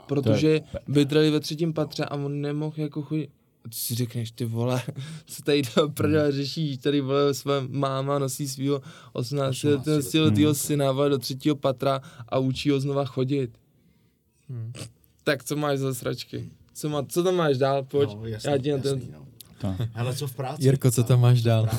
[0.10, 3.30] Protože bydleli ve třetím patře a on nemohl jako chodit.
[3.66, 4.82] A ty si řekneš, ty vole,
[5.26, 8.82] co tady do prdele řešíš, tady vole své máma nosí svého
[9.14, 9.64] 18
[10.14, 13.58] letého syna vole, do třetího patra a učí ho znova chodit.
[14.50, 14.74] Hmm.
[15.24, 16.50] Tak co máš za sračky?
[16.74, 17.84] Co, má, co tam máš dál?
[17.84, 18.98] Pojď, No, jasný, já ti na ten...
[19.00, 19.28] jasný, no.
[19.94, 20.64] Hele, co v práci?
[20.64, 21.70] Jirko, co tam máš dál?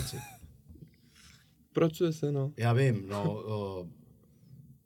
[1.73, 2.53] Pracuje se, no.
[2.57, 3.87] Já vím, no, o,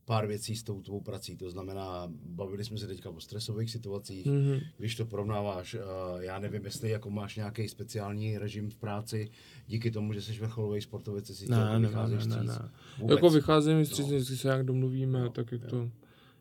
[0.05, 4.27] pár věcí s tou tvou prací, to znamená, bavili jsme se teďka o stresových situacích,
[4.27, 4.61] Mhm.
[4.79, 5.81] když to porovnáváš, uh,
[6.23, 9.31] já nevím, jestli jako máš nějaký speciální režim v práci,
[9.67, 12.59] díky tomu, že jsi vrcholový sportovec, si Ne, jako ne, vycházíš ne, ne, ne.
[12.99, 13.17] Vůbec.
[13.17, 13.83] Jako vycházím No.
[13.83, 15.69] vždycky se nějak domluvíme, Jo, tak jak jo.
[15.69, 15.91] to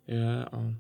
[0.08, 0.74] je a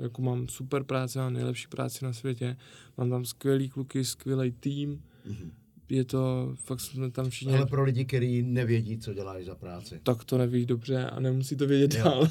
[0.00, 2.56] jako mám super práci, mám nejlepší práci na světě,
[2.98, 5.52] mám tam skvělý kluky, skvělý tým, Mhm.
[5.88, 10.00] Je to, fakt jsme tam všichni, Ale pro lidi, kteří nevědí, co děláš za práci.
[10.02, 12.04] tak to neví dobře a nemusí to vědět Jo.
[12.04, 12.20] dál.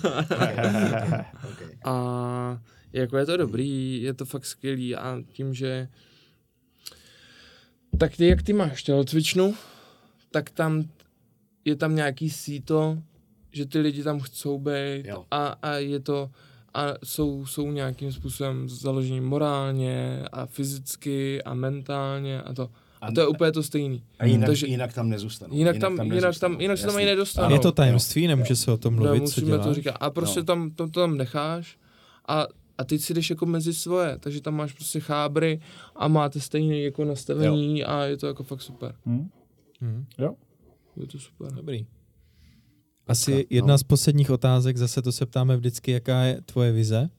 [1.52, 1.78] okay.
[1.86, 2.62] A
[2.94, 5.88] jako je to dobrý, je to fakt skvělý a tím, že
[8.00, 9.56] tak ty, jak ty máš tělocvičnu,
[10.32, 10.84] tak tam
[11.66, 12.98] je tam nějaký síto,
[13.52, 15.26] že ty lidi tam chcou být Jo.
[15.32, 16.32] a, a je to
[16.74, 22.70] a jsou, jsou nějakým způsobem založení morálně a fyzicky a mentálně a to.
[23.02, 24.04] A to je úplně to stejný.
[24.20, 25.56] A jinak, Takže- jinak tam nezůstanou.
[25.56, 26.54] Jinak tam, jinak nezůstanou.
[26.56, 27.54] tam, jinak se tam ani nedostanou.
[27.54, 29.66] Je to tajemství, nemůže se o tom mluvit, co Nemusíme děláš?
[29.66, 29.92] to říkat.
[30.00, 30.46] A prostě No.
[30.46, 31.78] tam, to, to tam necháš
[32.28, 35.60] a, a teď si jdeš jako mezi svoje, takže tam máš prostě chábry
[35.96, 38.96] a máte stejné jako nastavení a je to jako fakt super.
[39.06, 39.30] Hm?
[39.82, 40.06] Hmm.
[40.98, 41.52] Je to super.
[41.54, 41.86] Dobrý.
[43.08, 43.42] Asi no.
[43.50, 47.10] jedna z posledních otázek, zase to se ptáme vždycky, jaká je tvoje vize?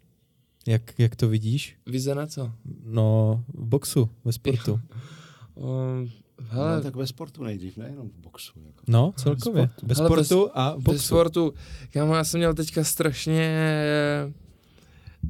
[0.66, 1.76] Jak, jak to vidíš?
[1.86, 2.52] Vize na co?
[2.84, 4.80] No, v boxu, ve sportu.
[5.56, 6.10] Um,
[6.48, 8.52] Hele, No, tak ve sportu nejdřív, nejenom v boxu.
[8.66, 8.82] Jako.
[8.88, 9.62] No, celkově.
[9.68, 9.86] sportu.
[9.86, 10.98] Bez Hele, bez- sportu a Ve boxu.
[11.02, 11.54] sportu,
[11.92, 13.66] kámo, já jsem měl teďka strašně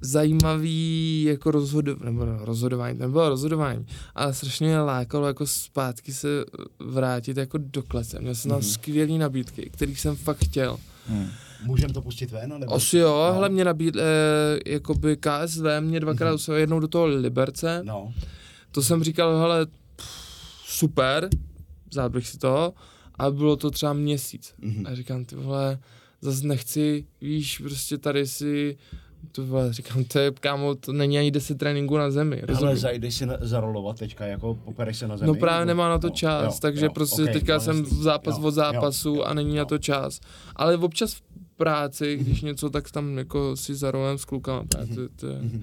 [0.03, 6.13] zajímavý jako rozhodování, nebo no, rozhodování, to nebylo rozhodování, ale strašně mě lákalo jako zpátky
[6.13, 6.29] se
[6.79, 8.21] vrátit jako do klece.
[8.21, 8.69] Měl jsem tam Mhm.
[8.69, 10.79] skvělý nabídky, kterých jsem fakt chtěl.
[11.07, 11.29] Hmm.
[11.65, 12.55] Můžeme to pustit ven?
[12.61, 12.75] Nebo?
[12.75, 13.35] Asi jo, No.
[13.35, 14.05] hele, mě nabídl, eh,
[14.67, 16.35] jakoby KSV, mě dvakrát Mhm.
[16.35, 18.13] usvěděl, jednou do toho Liberce, No.
[18.71, 19.67] to jsem říkal, hele,
[20.67, 21.29] super,
[21.91, 22.73] vzal bych si to,
[23.19, 24.55] a bylo to třeba měsíc.
[24.59, 24.87] Mhm.
[24.87, 25.79] A říkám, ty vole,
[26.21, 28.77] zase nechci, víš, prostě tady si,
[29.33, 32.81] to vole, říkám, to je, kámo, to není ani 10 tréninků na zemi, Ale rozumíš?
[32.81, 35.27] zajdeš si na, zarolovat teďka, jako popereš se na zemi?
[35.29, 37.61] No právě nebo- nemá na to no, čas, jo, takže jo, prostě ok, teďka no,
[37.61, 39.67] jsem v zápas Jo, od zápasu jo, a není na jo.
[39.67, 40.21] to čas.
[40.57, 41.23] Ale občas v
[41.57, 45.63] práci, když něco, tak tam jako si zarolem s klukama, právě to, to, je, Mhm.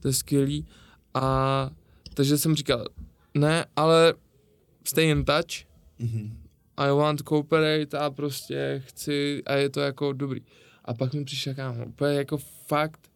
[0.00, 0.66] to je skvělý.
[1.14, 1.70] A
[2.14, 2.84] takže jsem říkal,
[3.34, 4.14] ne, ale
[4.84, 5.66] stay in touch,
[5.98, 6.38] Mhm.
[6.76, 10.40] I want to cooperate a prostě chci a je to jako dobrý.
[10.84, 13.10] A pak mi přišel kámo, úplně jako fakt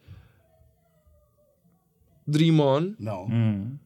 [2.27, 3.25] Dream On, No.
[3.29, 3.79] Hmm.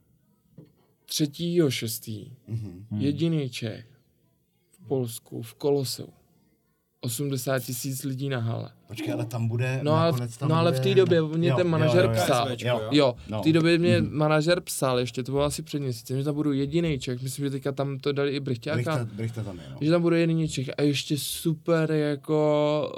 [1.07, 2.33] 3.6.
[2.49, 2.87] Mhm.
[2.91, 3.01] Hmm.
[3.01, 3.87] Jediný Čech
[4.71, 6.09] v Polsku, v Koloseu.
[7.01, 8.71] 80 tisíc lidí na hale.
[8.89, 11.57] Počkej, ale tam bude, No ale, nakonec tam no ale v té době mě Jo,
[11.57, 12.17] ten manažer jo, jo.
[12.25, 12.49] psal.
[12.51, 12.57] Jo.
[12.61, 12.89] jo?
[12.91, 13.41] Jo, No.
[13.41, 14.17] v té době mě Mhm.
[14.17, 17.51] manažer psal, ještě to bylo asi před měsícem, že tam budu jediný Čech, myslím, že
[17.51, 19.77] teďka tam to dali i Brychťáka, Brichta, Brichta tam je, no.
[19.81, 22.93] že tam budu jediný Čech a ještě super jako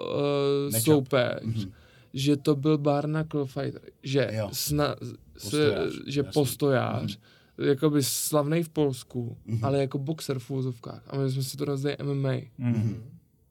[0.72, 1.72] uh, soupeř, Mhm.
[2.14, 4.48] že to byl Barnacle Fighter, že, Jo.
[4.52, 6.32] sna, se, Postojář, že jasný.
[6.32, 7.18] postojář,
[7.58, 9.64] jakoby slavný v Polsku, Mhm.
[9.64, 11.02] ale jako boxer v úzovkách.
[11.06, 12.32] A my jsme si to rozdali MMA.
[12.58, 13.02] Hmm.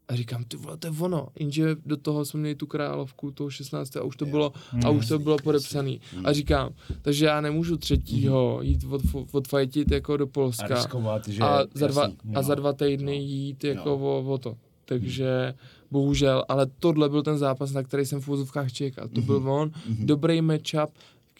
[0.08, 1.28] A říkám, ty vole, to je ono.
[1.39, 3.97] Jenže do toho jsme měli tu královku, toho 16.
[3.97, 4.32] a už to Jo.
[4.32, 4.54] bylo,
[4.86, 6.02] a už to bylo podepsaný.
[6.16, 6.26] Mhm.
[6.26, 11.41] A říkám, takže já nemůžu třetího jít od, odfajtit jako do A Polska riskovat, že...
[11.43, 13.12] a za, dva, jasný, a za dva týdny No.
[13.26, 13.95] jít jako Jo.
[13.99, 14.56] o, o to.
[14.86, 15.54] Takže
[15.91, 19.08] bohužel, ale tohle byl ten zápas, na který jsem v úzovkách čekal.
[19.08, 20.06] To byl on, Mhm.
[20.06, 20.89] dobrý matchup.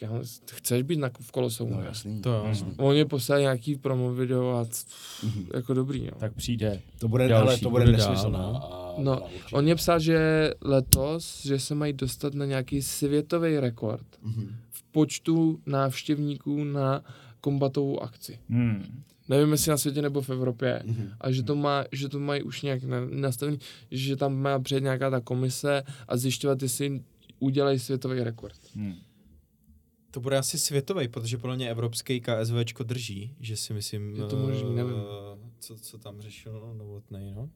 [0.02, 0.20] Říkám,
[0.54, 1.68] chceš být na, v kolosou?
[1.68, 2.20] No jasný.
[2.22, 2.44] To jo.
[2.46, 2.72] jasný.
[2.76, 4.86] On mě poslal nějaký promo video a c-
[5.22, 5.46] Mhm.
[5.54, 6.12] jako dobrý, jo.
[6.18, 6.80] Tak přijde.
[6.98, 8.38] To bude, Další, ale to bude bude dál, nesmyslná.
[8.38, 8.74] no.
[8.74, 9.56] a- No, a určitě.
[9.56, 14.56] On mě psal, že letos, že se mají dostat na nějaký světový rekord Mhm.
[14.70, 17.04] v počtu návštěvníků na
[17.40, 18.38] kombatovou akci.
[18.48, 19.02] Hmm.
[19.28, 20.82] Nevím, jestli na světě nebo v Evropě.
[20.84, 21.10] Mhm.
[21.20, 23.58] A že to, má, že to mají už nějak na- nastavený,
[23.90, 27.02] že tam má přijet nějaká ta komise a zjišťovat, jestli
[27.38, 28.56] udělají světový rekord.
[28.76, 28.94] Hmm.
[30.12, 34.36] To bude asi světový, protože podle mě evropský KSVčko drží, že si myslím, Je to
[34.36, 34.94] možný, eh, nevím.
[35.58, 37.50] co, co tam řešil Novotnej, no.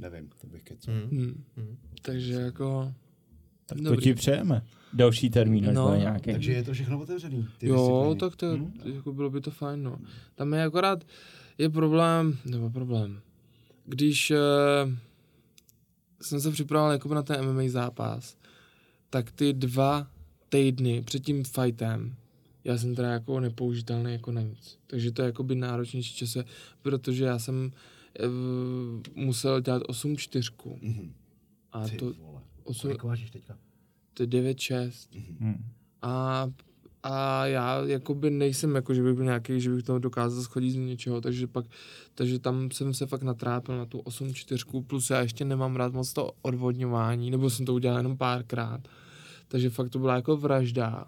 [0.00, 0.94] Nevím, to bych kecal.
[0.94, 1.00] Mm.
[1.10, 1.44] Hmm.
[1.56, 1.76] Mm.
[2.02, 2.94] Takže jako...
[3.66, 4.02] Tak to Dobrý.
[4.02, 4.62] ti přejeme.
[4.92, 6.32] Další termín, až No, nějaký.
[6.32, 7.48] Takže je to všechno otevřený.
[7.58, 8.20] Ty jo, disciplíny.
[8.20, 8.94] tak to, Hmm.
[8.94, 9.98] jako bylo by to fajn, no.
[10.34, 11.04] Tam je akorát,
[11.58, 13.20] je problém, nebo problém,
[13.84, 14.36] když uh,
[16.22, 18.36] jsem se připravoval jako na ten MMA zápas,
[19.10, 20.06] tak ty dva
[20.50, 22.14] týdny před tím fightem,
[22.64, 24.78] já jsem teda jako nepoužitelný jako na nic.
[24.86, 26.44] Takže to je jako by náročnější čase,
[26.82, 27.72] protože já jsem
[28.26, 31.12] uh, musel dělat 8 čtyřku Mhm.
[31.72, 32.40] a Ty to, vole.
[32.64, 33.56] 8, Kolik vážíš teďka?
[34.14, 35.64] to je 9 6 Hmm.
[36.02, 36.46] a,
[37.02, 40.76] a já jakoby nejsem jako, že bych byl nějaký, že bych to dokázal schodit z
[40.76, 41.66] něčeho, takže pak,
[42.14, 45.92] takže tam jsem se fakt natrápil na tu 8 čtyřku, plus já ještě nemám rád
[45.92, 48.80] moc to odvodňování, nebo jsem to udělal jenom párkrát,
[49.50, 51.06] takže fakt to byla jako vražda,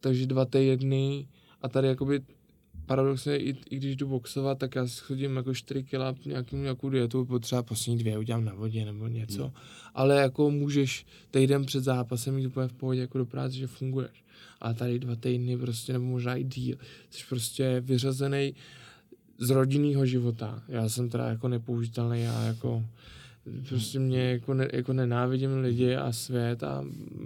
[0.00, 1.28] takže dva týdny
[1.62, 2.20] a tady jakoby
[2.86, 7.24] paradoxně, i, i když jdu boxovat, tak já schodím jako 4 kila nějakou, nějakou dietu,
[7.24, 9.42] potřeba poslední dvě udělám na vodě nebo něco.
[9.42, 9.52] Hmm.
[9.94, 14.24] Ale jako můžeš týden před zápasem jít úplně v pohodě jako do práce, že funguješ.
[14.60, 16.76] A tady dva týdny prostě, nebo možná i díl,
[17.10, 18.54] jsi prostě vyřazený
[19.38, 20.62] z rodinného života.
[20.68, 22.84] Já jsem teda jako nepoužitelný, já jako
[23.68, 26.84] prostě mě jako, ne, jako nenávidím lidi a svět a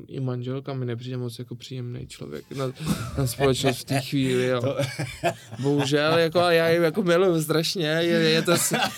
[0.08, 2.72] i manželka mi nepřijde moc jako příjemný člověk na,
[3.18, 4.76] na společnost v té chvíli, jo.
[5.62, 8.52] Bohužel, jako a já ji jako miluju strašně, je, je to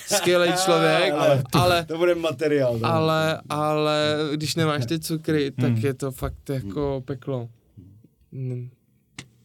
[0.06, 2.78] skvělý člověk, Ale ale, To bude materiál.
[2.78, 5.84] to ale, ale když nemáš ty cukry, tak Hmm.
[5.84, 7.48] je to fakt jako peklo.
[8.32, 8.70] Mm.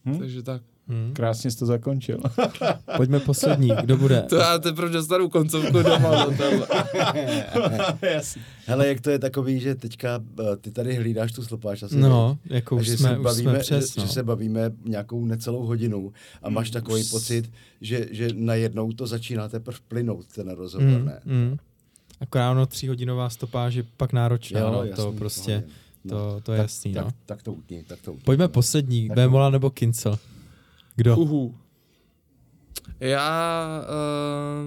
[0.04, 0.18] Hmm?
[0.18, 0.62] Takže tak.
[0.92, 1.12] Mm.
[1.14, 2.18] Krásně jsi to zakončil.
[2.96, 4.22] Pojďme poslední, kdo bude?
[4.22, 6.26] To já teprve dostanu koncovku doma.
[8.66, 11.96] Hele, jak to je takový, že teďka eh, ty tady hlídáš tu slopáč asi.
[11.96, 14.06] No, jako A už že, jsme, se už bavíme, jsme přes, že, no.
[14.06, 16.12] že se bavíme nějakou necelou hodinu
[16.42, 21.20] a máš takový pocit, že, že najednou to začíná teprve plynout, ten rozhovor, Mm, ne?
[21.24, 21.56] mm.
[22.20, 25.64] Akorát ono tříhodinová stopáž je pak náročná, no, to jasný, prostě,
[26.02, 26.14] pohodě.
[26.34, 27.10] to, to je tak, jasný, tak, no.
[27.26, 28.22] tak to utni, tak to utni.
[28.24, 30.18] Pojďme poslední, Bémola nebo Kincel?
[30.96, 31.16] Kdo?
[31.16, 31.54] Uhu.
[33.00, 33.66] Já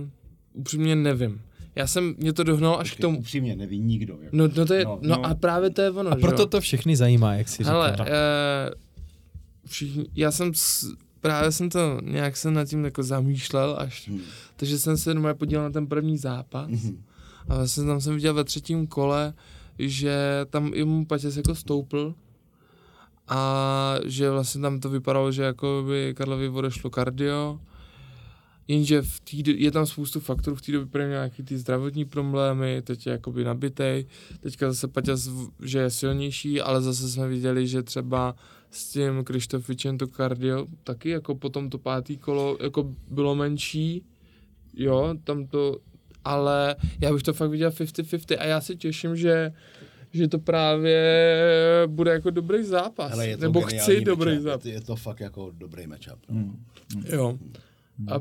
[0.01, 0.07] uh,
[0.53, 1.41] upřímně nevím.
[1.75, 3.19] Já jsem, mě to dohnal až k tomu.
[3.19, 4.13] Upřímně neví nikdo.
[4.21, 4.37] Jako.
[4.37, 5.25] No, no, to je, No, no, no.
[5.25, 6.45] a právě to je ono, A že proto jo?
[6.47, 8.05] to všechny zajímá, jak si Hele, říkal.
[8.09, 8.71] eh,
[9.65, 10.87] všichni, já jsem s,
[11.21, 14.21] právě jsem to nějak jsem nad tím jako zamýšlel až, Hmm.
[14.55, 17.03] takže jsem se normálně podíval na ten první zápas Mhm.
[17.49, 19.33] a vlastně tam jsem viděl ve třetím kole,
[19.79, 22.15] že tam i mu Patěs jako stoupl
[23.27, 27.59] a že vlastně tam to vypadalo, že jako by Karlovi odešlo kardio,
[28.67, 32.81] jenže v tý, je tam spoustu faktorů, v té době měl nějaký ty zdravotní problémy,
[32.81, 34.05] teď je jakoby nabitej,
[34.39, 38.35] teďka zase Paťas, v- že je silnější, ale zase jsme viděli, že třeba
[38.71, 44.03] s tím Krištofičem to kardio taky jako potom to pátý kolo jako bylo menší,
[44.73, 45.77] jo, tam to,
[46.25, 49.51] ale já bych to fakt viděl 50-50 a já se těším, že
[50.15, 51.03] že to právě
[51.87, 53.11] bude jako dobrý zápas.
[53.11, 54.43] Hele, je to Nebo chci dobrý matchup.
[54.43, 54.65] zápas.
[54.65, 56.19] Je to fakt jako dobrý matchup.
[56.29, 56.35] No.
[56.41, 56.65] Hmm.
[57.09, 57.37] Jo.
[58.11, 58.19] A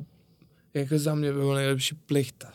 [0.74, 2.52] jako za mě byl nejlepší plichta.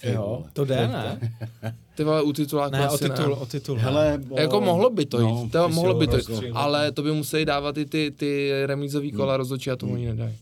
[0.00, 0.22] Ty Jo.
[0.22, 0.50] vole.
[0.52, 1.32] To jde, ne?
[1.94, 3.34] Ty vole, u tituláku Ne, o titul, ne.
[3.34, 3.76] o titul.
[3.78, 7.02] Hele, o- Jako mohlo by to jít, no, to mohlo by to jít, ale to
[7.02, 10.34] by museli dávat i ty, ty remízový kola rozhodčí a tomu oni nedají.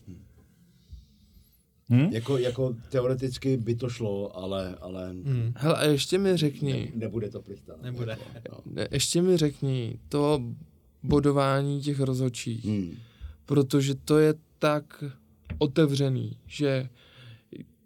[1.89, 2.09] Hm?
[2.11, 5.53] Jako, jako teoreticky by to šlo, ale, ale Hmm.
[5.55, 7.73] Hele, a ještě mi řekni, nebude to plichta.
[7.83, 8.17] Nebude.
[8.51, 8.57] No.
[8.65, 10.41] ne, ještě mi řekni to
[11.03, 12.91] bodování těch rozhodčích, Hmm.
[13.45, 15.03] protože to je tak
[15.57, 16.89] otevřený, že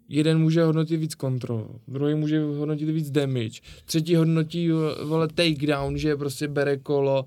[0.08, 4.70] jeden může hodnotit víc kontrol, druhý může hodnotit víc damage, třetí hodnotí
[5.04, 7.26] vole takedown, že prostě bere kolo,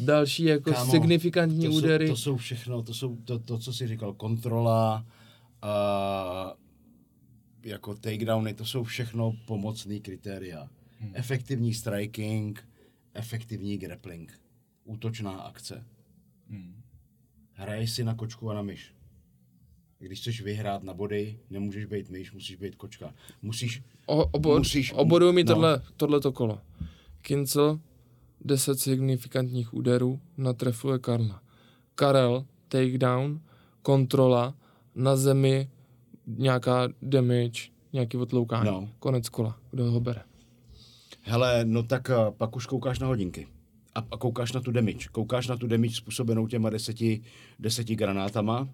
[0.00, 2.06] další jako Kámo, signifikantní to údery.
[2.06, 5.04] Jsou, to jsou všechno, to jsou to, to co jsi říkal, kontrola,
[5.62, 6.54] a
[7.62, 10.68] jako takedowny, to jsou všechno pomocný kritéria.
[11.00, 11.10] Hmm.
[11.14, 12.68] Efektivní striking,
[13.14, 14.40] efektivní grappling,
[14.84, 15.84] útočná akce.
[16.50, 16.82] Hmm.
[17.52, 18.94] Hraješ si na kočku a na myš.
[19.98, 23.14] Když chceš vyhrát na body, nemůžeš být myš, musíš být kočka.
[23.42, 25.54] Musíš, O, obod, Musíš- oboduju mi no.
[25.54, 26.60] tohle, tohleto kolo.
[27.22, 27.80] Kincel,
[28.44, 31.42] 10 signifikantních úderů, natrefuje Karla.
[31.94, 33.40] Karel, takedown,
[33.82, 34.54] kontrola,
[34.98, 35.70] na zemi
[36.26, 37.60] nějaká damage,
[37.92, 38.70] nějaký otloukání.
[38.70, 38.88] No.
[38.98, 39.58] Konec kola.
[39.70, 40.22] Kdo ho bere?
[41.28, 43.46] hele, no tak a, pak už koukáš na hodinky.
[43.94, 45.08] A, a koukáš na tu damage.
[45.12, 47.22] Koukáš na tu damage způsobenou těma deseti,
[47.58, 48.68] deseti granátama,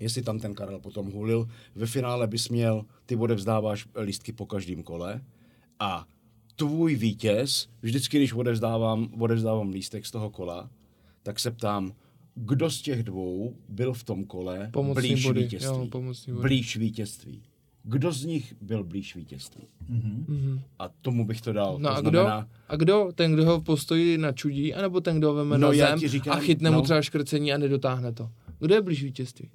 [0.00, 1.48] jestli tam ten Karel potom hulil.
[1.74, 5.20] Ve finále bys měl, ty odevzdáváš lístky po každém kole
[5.78, 6.06] a
[6.56, 10.70] tvůj vítěz, vždycky, když odevzdávám, odevzdávám lístek z toho kola,
[11.22, 11.92] tak se ptám,
[12.38, 15.40] kdo z těch dvou byl v tom kole Pomocný blíž body.
[15.42, 15.78] vítězství.
[15.78, 16.42] Jo, pomocný body.
[16.42, 17.42] blíž vítězství.
[17.82, 19.62] Kdo z nich byl blíž vítězství?
[19.88, 20.60] Mhm.
[20.78, 21.78] A tomu bych to dal.
[21.78, 22.48] No to a znamená, kdo?
[22.68, 23.08] A kdo?
[23.14, 25.98] Ten, kdo ho postojí na čudí, anebo ten, kdo ho veme No, na já zem
[25.98, 26.82] ti říkám, a chytne mu no.
[26.82, 28.30] třeba škrcení a nedotáhne to?
[28.58, 29.50] Kdo je blíž vítězství?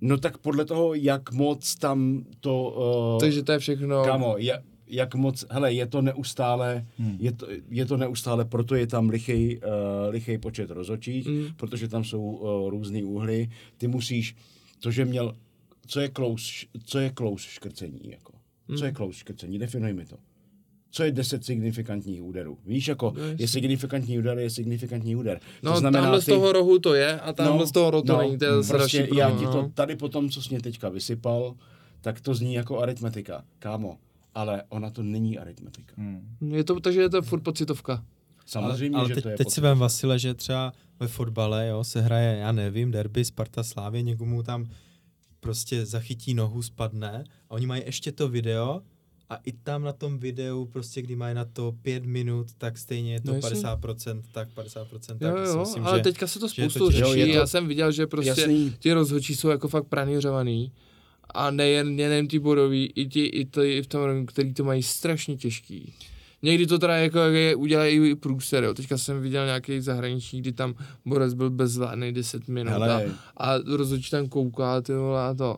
[0.00, 2.76] No tak podle toho, jak moc tam to...
[3.14, 4.04] Uh, Takže to je všechno.
[4.04, 7.16] Kámo, jak, jak moc, hele, je to neustále, hmm.
[7.20, 9.62] je, to, je to neustále, proto je tam lichý, uh,
[10.08, 11.36] lichý počet rozhodčích, Hmm.
[11.44, 11.54] hmm.
[11.56, 13.48] protože tam jsou uh, různý úhly.
[13.78, 14.36] Ty musíš,
[14.80, 15.34] to, že měl,
[15.86, 18.32] co je close, co je close škrcení, jako?
[18.78, 19.58] Co je close škrcení?
[19.58, 20.16] Definuj mi to.
[20.90, 22.58] Co je 10 signifikantních úderů?
[22.66, 25.40] Víš, jako, No, je signifikantní úder, je signifikantní úder.
[25.62, 28.02] No, to znamená, tamhle z ty- toho rohu to je a tamhle z toho rohu
[28.04, 29.70] to není, to je zase prostě já ti to no.
[29.74, 31.54] tady potom, co jsi mě teďka vysypal,
[32.00, 33.98] tak to zní jako aritmetika, kámo.
[34.36, 35.94] Ale ona to není aritmetika.
[35.98, 36.36] Hmm.
[36.54, 38.04] Je to, takže je to furt pocitovka.
[38.46, 41.68] Samozřejmě, ale, ale že teď, to je teď si vem Vasile, že třeba ve fotbale
[41.68, 44.66] jo, se hraje, já nevím, derby Sparta Slávě, někomu tam
[45.40, 48.80] prostě zachytí nohu, spadne a oni mají ještě to video
[49.30, 53.12] a i tam na tom videu, prostě kdy mají na to pět minut, tak stejně
[53.12, 53.60] je to No jasně.
[53.60, 57.00] 50%, tak 50%, tak Jo, si jo, myslím, ale že, teďka se to spoustu řeší.
[57.02, 58.74] Jo, je to- Já jsem viděl, že prostě Jasný.
[58.78, 60.72] ti rozhodčí jsou jako fakt pranířovaný.
[61.34, 65.36] A nejen, nejen ty bodový, i ti, i, ty, v tom, který to mají strašně
[65.36, 65.92] těžký.
[66.42, 68.74] Někdy to teda jako je, udělají i průser, jo.
[68.74, 70.74] Teďka jsem viděl nějaký zahraniční, kdy tam
[71.06, 73.04] Borec byl bezvládný 10 minut Hele.
[73.36, 75.56] a, a rozhodčí tam kouká, ty vole, a to.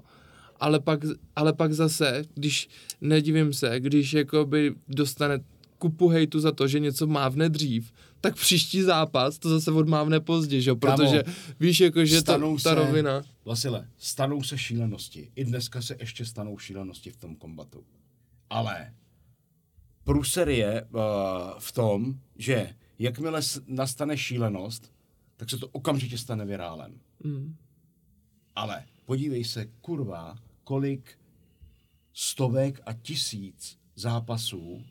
[0.61, 1.01] Ale pak,
[1.37, 2.69] ale pak zase, když,
[3.01, 5.41] nedivím se, když jakoby dostane
[5.79, 10.61] kupu hejtu za to, že něco mávne dřív, tak příští zápas to zase odmávne pozdě,
[10.61, 11.23] že Protože
[11.61, 13.23] víš, jako, že ta, ta se- rovina.
[13.45, 15.31] Vasile, stanou se šílenosti.
[15.37, 17.85] I dneska se ještě stanou šílenosti v tom kombatu.
[18.51, 18.95] Ale
[20.05, 21.01] průser je uh,
[21.59, 24.93] v tom, že jakmile nastane šílenost,
[25.37, 27.01] tak se to okamžitě stane virálem.
[27.25, 27.57] Mm.
[28.57, 31.19] Ale podívej se, kurva, kolik
[32.13, 34.83] stovek a tisíc zápasů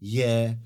[0.00, 0.60] je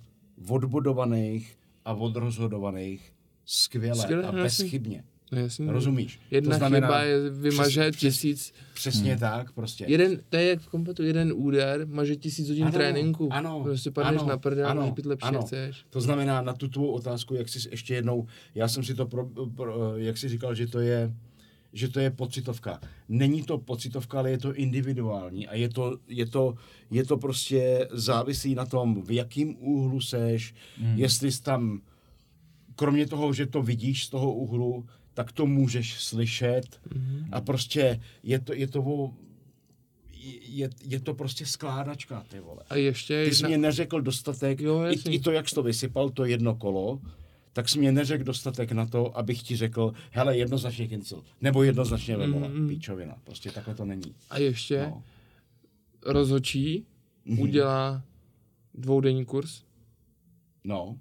[0.48, 3.12] odbodovaných a odrozhodovaných
[3.44, 4.42] skvěle Skvěle, a jasný.
[4.42, 5.04] bezchybně.
[5.32, 5.72] No jasně.
[5.72, 6.20] Rozumíš?
[6.30, 8.52] Jedna to znamená, chyba je vymaže přes- tisíc.
[8.74, 9.20] Přesně hmm.
[9.20, 9.84] tak, prostě.
[9.88, 13.28] Jeden, to je jak v kompletu, jeden úder maže tisíc hodin Ano, tréninku.
[13.32, 15.38] ano, Prostě padneš ano, na prdel, ano, nejpít lepší ano.
[15.40, 15.86] nechceš.
[15.90, 19.28] To znamená, na tu tvou otázku, jak jsi ještě jednou, já jsem si to, pro,
[19.56, 21.12] pro, jak jsi říkal, že to je,
[21.74, 22.80] že to je pocitovka.
[23.08, 26.54] Není to pocitovka, ale je to individuální a je to, je to,
[26.90, 30.98] je to prostě závislí na tom, v jakým úhlu seš, hmm.
[30.98, 31.80] jestli jsi tam,
[32.76, 37.28] kromě toho, že to vidíš z toho úhlu, tak to můžeš slyšet hmm.
[37.32, 39.14] a prostě je to, je to o,
[40.48, 42.62] je, je to prostě skládačka, ty vole.
[42.68, 46.10] A ještě Ty jsi mě neřekl dostatek, Jo, i, i to, jak jsi to vysypal,
[46.10, 47.00] to jedno kolo,
[47.54, 52.16] tak jsi mě neřekl dostatek na to, abych ti řekl, hele, jednoznačně cancel, nebo jednoznačně
[52.16, 52.68] vebola, Mm, mm.
[52.68, 54.14] píčovina, prostě takhle to není.
[54.30, 55.02] A ještě No.
[56.06, 56.86] rozhočí
[57.24, 57.40] Mhm.
[57.40, 58.02] udělá
[58.74, 59.62] dvoudenní kurz
[60.64, 60.96] No,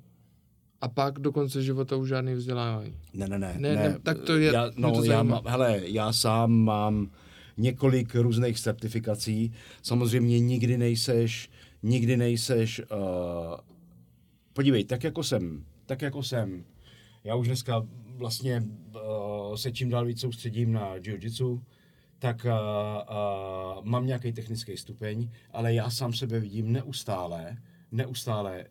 [0.82, 2.98] a pak do konce života už žádný vzdělávání.
[3.14, 3.56] ne, ne, ne.
[3.58, 7.12] Ne, ne, tak to je- Já, no, to já mám, hele, já sám mám
[7.58, 9.54] několik různých certifikací.
[9.82, 11.50] Samozřejmě nikdy nejseš,
[11.84, 12.96] nikdy nejseš, uh,
[14.54, 16.66] podívej, tak jako jsem, tak jako jsem,
[17.24, 18.64] já už dneska vlastně
[18.96, 21.62] uh, se čím dál víc soustředím na jiu-jitsu,
[22.20, 27.58] tak uh, uh, mám nějaký technický stupeň, ale já sám sebe vidím neustále,
[27.92, 28.66] neustále,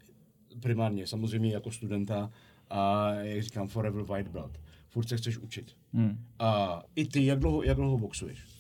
[0.61, 2.31] primárně samozřejmě jako studenta
[2.71, 4.59] a jak říkám, forever white blood.
[4.89, 5.77] Furt se chceš učit.
[5.93, 6.25] Hmm.
[6.39, 8.52] A i ty, jak dlouho, jak dlouho boxuješ?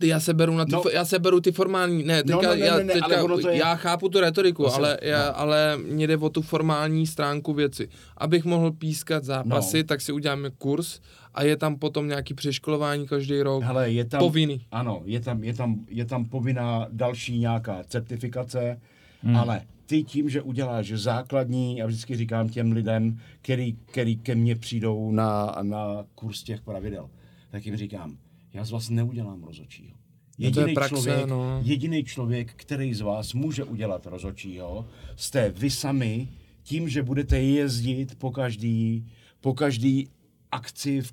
[0.00, 0.82] Já se beru na ty, No.
[0.84, 3.22] no, já se beru ty formální, ne, teďka, No, no, ne, já, ne, ne, teďka,
[3.26, 5.38] to je- já chápu tu retoriku, ale, já, no.
[5.38, 7.88] ale mě jde o tu formální stránku věci.
[8.16, 9.84] Abych mohl pískat zápasy, No.
[9.84, 11.00] tak si uděláme kurz
[11.34, 13.62] a je tam potom nějaký přeškolování každý rok.
[13.62, 14.66] Hele, je tam, Povinný.
[14.70, 18.80] Ano, je tam, je, tam, je tam povinná další nějaká certifikace,
[19.22, 19.36] hmm.
[19.36, 24.56] ale ty tím, že uděláš základní, já vždycky říkám těm lidem, který, který ke mně
[24.56, 27.10] přijdou na, na kurz těch pravidel,
[27.50, 28.16] tak jim říkám,
[28.54, 29.96] já z vás neudělám rozočího.
[30.38, 31.60] No to je Jediný praxe, člověk, no.
[31.62, 36.28] jediný člověk, který z vás může udělat rozočího, jste vy sami
[36.62, 39.06] tím, že budete jezdit po každý,
[39.40, 40.08] po každý
[40.50, 41.12] akci v,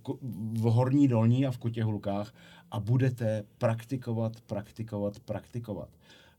[0.53, 2.33] v Horní Dolní a v Kotěhulkách
[2.71, 5.89] a budete praktikovat, praktikovat, praktikovat.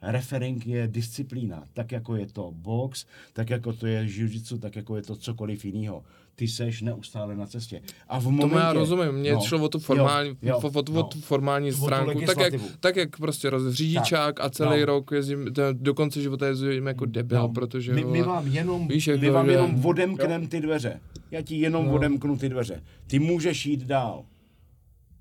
[0.03, 4.97] Referring je disciplína, tak jako je to box, tak jako to je jiu-jitsu, tak jako
[4.97, 6.03] je to cokoliv jiného.
[6.35, 7.83] Ty seš neustále na cestě.
[8.09, 8.43] A v momentě...
[8.43, 10.97] Tomu já rozumím, mně no, šlo o tu formální, jo, jo, o, o, tu- o
[10.97, 11.03] no.
[11.03, 14.87] tu formální stránku, tak jak, tak jak prostě roz, řidičák a celý no.
[14.87, 18.89] rok jezdím, to, do konce života jezdím jako debil, No, protože my, my vám jenom,
[18.89, 21.01] víš, jak my to, vám že- jenom odemknem ty dveře.
[21.31, 21.93] Já ti jenom No.
[21.93, 22.83] odemknu ty dveře.
[23.07, 24.25] Ty můžeš jít dál.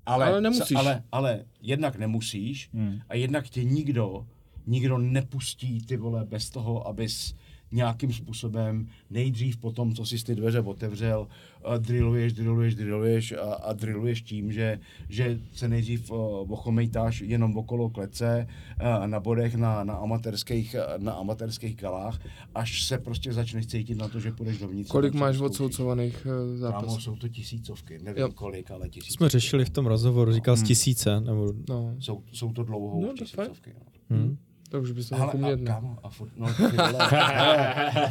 [0.06, 0.76] Ale, Ale nemusíš.
[0.76, 2.98] Ale, ale jednak nemusíš Hmm.
[3.08, 4.26] a jednak tě nikdo,
[4.70, 7.34] nikdo nepustí ty vole bez toho, abys
[7.72, 11.20] nějakým způsobem nejdřív po tom, co jsi ty dveře otevřel,
[11.66, 16.16] uh, drilluješ, drilluješ, drilluješ a, a drilluješ tím, že, že se nejdřív uh,
[16.52, 18.46] ochomejtáš jenom okolo klece
[18.82, 22.18] uh, na bodech na, na, amatérských, na amatérských galách,
[22.54, 24.90] až se prostě začneš cítit na to, že půjdeš dovnitř.
[24.90, 27.00] kolik máš odsoucovaných uh, Kámo, zápasů.
[27.00, 28.32] jsou to tisícovky, nevím Jo.
[28.32, 29.16] kolik, ale tisícovky.
[29.16, 31.52] Jsme řešili v tom rozhovoru, říkal z tisíce, nebo...
[31.68, 33.74] No, Jsou, jsou to dlouhou No, no, tisícovky.
[34.10, 34.16] No.
[34.16, 34.36] Hm.
[34.70, 35.66] To už bys měl umět, ne?
[35.66, 37.08] kámo, a furt, no, ty vole,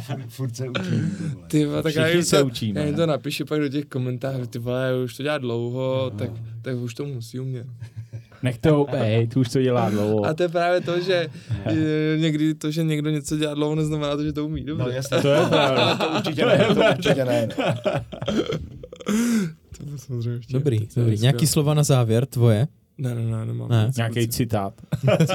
[0.06, 1.10] furt, furt se učím.
[1.18, 1.46] ty vole.
[1.48, 3.68] Ty vole, tak já Všichni jim se to, učíme, já jim to napíšu pak do
[3.68, 6.30] těch komentářů, ty vole, už to dělá dlouho, tak,
[6.62, 7.66] tak už to musí umět.
[8.42, 10.24] Nechte ho být, už to dělá dlouho.
[10.24, 11.28] A to je právě to, že
[12.16, 14.84] někdy to, že někdo něco dělá dlouho, neznamená to, že to umí dobře.
[14.84, 15.96] No jasně, To je pravda.
[15.96, 17.48] to určitě ne, to určitě ne.
[19.90, 21.18] To samozřejmě ještě- Dobrý, to dobrý.
[21.18, 22.68] Nějaký slova na závěr, tvoje?
[23.00, 23.68] Ne, ne, ne, nemám.
[23.68, 23.90] Ne.
[23.96, 24.74] Nějaký citát.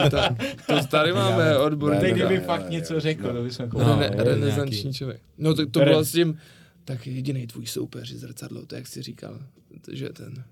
[0.03, 0.31] Citát.
[0.67, 1.99] To tady máme odborný.
[1.99, 3.33] Teď kdyby ne, fakt ne, něco ne, řekl, no.
[3.33, 4.97] to bychom No, Rene, je renesanční nějaký.
[4.97, 5.21] člověk.
[5.37, 6.37] No to, to Re- bylo s tím,
[6.85, 9.39] tak jediný tvůj soupeř je zrcadlo, to jak jsi říkal,
[9.91, 10.43] že ten,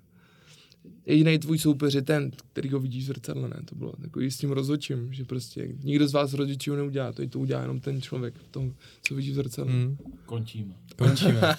[1.05, 4.37] jediný tvůj soupeř je ten, který ho vidíš v zrcadle, ne, to bylo takový s
[4.37, 8.33] tím rozhodčím, že prostě nikdo z vás rodičů neudělá, to, to udělá jenom ten člověk,
[8.51, 8.63] to,
[9.01, 9.73] co vidí v zrcadle.
[9.73, 9.97] Hm.
[10.25, 10.73] Končíme.
[10.97, 11.41] Končíme.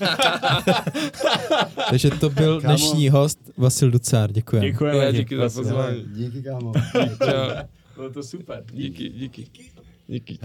[1.91, 2.77] Takže to byl Kámo.
[2.77, 4.71] dnešní host Vasil Ducár, děkujeme.
[4.71, 5.05] Děkujeme.
[5.05, 6.05] Já ti, díky za pozvání.
[6.13, 6.73] Díky, kámo.
[7.95, 8.65] Bylo to super.
[8.73, 9.47] Díky, díky.
[10.07, 10.39] Díky.